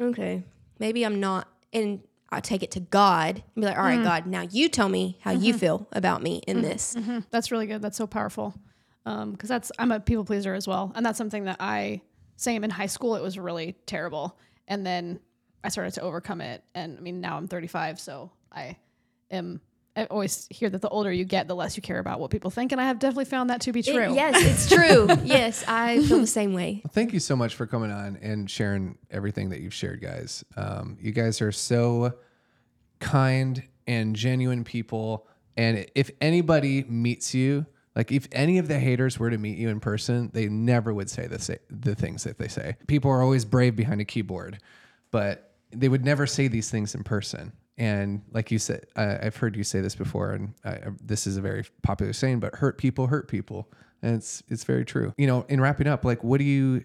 [0.00, 0.42] okay,
[0.78, 4.04] maybe I'm not and I take it to God and be like, all right, mm.
[4.04, 5.60] God, now you tell me how you mm-hmm.
[5.60, 6.66] feel about me in mm-hmm.
[6.66, 6.94] this.
[6.94, 7.20] Mm-hmm.
[7.30, 7.80] That's really good.
[7.80, 8.54] That's so powerful.
[9.06, 12.00] Um, because that's I'm a people pleaser as well, and that's something that I
[12.36, 13.16] same in high school.
[13.16, 15.20] It was really terrible, and then
[15.62, 16.64] I started to overcome it.
[16.74, 18.78] And I mean, now I'm 35, so I
[19.30, 19.60] am.
[19.96, 22.50] I always hear that the older you get, the less you care about what people
[22.50, 24.14] think, and I have definitely found that to be It- true.
[24.14, 25.06] yes, it's true.
[25.24, 26.82] yes, I feel the same way.
[26.92, 30.44] Thank you so much for coming on and sharing everything that you've shared, guys.
[30.56, 32.14] Um, you guys are so
[33.00, 35.26] kind and genuine people.
[35.56, 39.68] And if anybody meets you, like if any of the haters were to meet you
[39.68, 42.76] in person, they never would say the sa- the things that they say.
[42.88, 44.58] People are always brave behind a keyboard,
[45.12, 47.52] but they would never say these things in person.
[47.76, 51.26] And like you said, I I've heard you say this before, and I, I- this
[51.26, 53.68] is a very popular saying, but hurt people hurt people,
[54.02, 55.12] and it's it's very true.
[55.18, 56.84] You know, in wrapping up, like what do you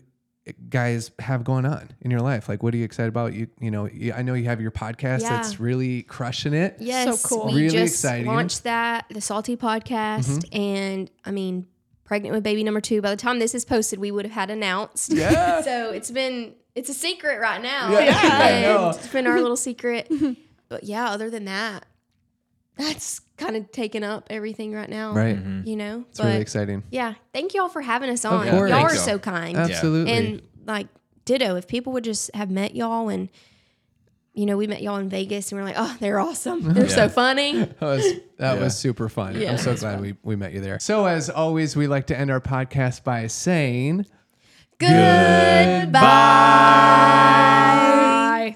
[0.70, 2.50] guys have going on in your life?
[2.50, 3.34] Like, what are you excited about?
[3.34, 5.30] You you know, you, I know you have your podcast Yeah.
[5.30, 6.78] that's really crushing it.
[6.80, 7.48] Yes, cool.
[7.48, 8.26] We Really just exciting.
[8.26, 8.36] Mm-hmm.
[8.36, 11.68] launched that, the Salty Podcast, and I mean,
[12.04, 13.00] pregnant with baby number two.
[13.02, 15.14] By the time this is posted, we would have had announced.
[15.14, 15.62] Yeah.
[15.64, 17.92] so it's been it's a secret right now.
[17.92, 18.90] Yeah, I know.
[18.90, 20.12] It's been our little secret.
[20.70, 21.86] But yeah, other than that,
[22.78, 25.14] that's kind of taken up everything right now.
[25.14, 25.36] Right.
[25.36, 25.68] Mm-hmm.
[25.68, 26.84] You know, It's but really exciting.
[26.92, 28.48] yeah, thank y'all for having us on.
[28.48, 29.04] Y'all Thank are y'all.
[29.04, 29.58] so kind.
[29.58, 30.14] Absolutely.
[30.14, 30.88] And like
[31.26, 33.30] ditto, if people would just have met y'all and
[34.34, 36.62] you know, we met y'all in Vegas and we are like, oh, they're awesome.
[36.74, 37.54] They're so funny.
[37.66, 39.36] That was that was super fun.
[39.36, 39.52] Yeah.
[39.52, 40.80] I'm so glad we, we met you there.
[40.80, 44.06] So as always, we like to end our podcast by saying
[44.78, 45.90] Goodbye.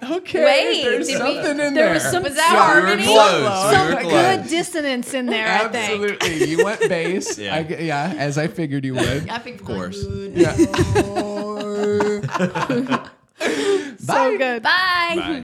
[0.02, 0.16] Bye.
[0.18, 1.94] Okay, Wait, there's did we- something in There there.
[1.94, 3.04] was some Was that We were harmony?
[3.06, 3.44] close.
[3.44, 5.48] We some good dissonance in there.
[5.48, 6.12] I think.
[6.12, 6.46] Absolutely.
[6.50, 7.38] You went bass.
[7.44, 7.56] Yeah.
[7.56, 9.30] I g yeah, as I figured you would.
[9.30, 10.04] I think Of course.
[10.34, 10.54] Yeah.
[14.04, 14.62] So good.
[14.64, 15.14] Bye.
[15.16, 15.30] Bye.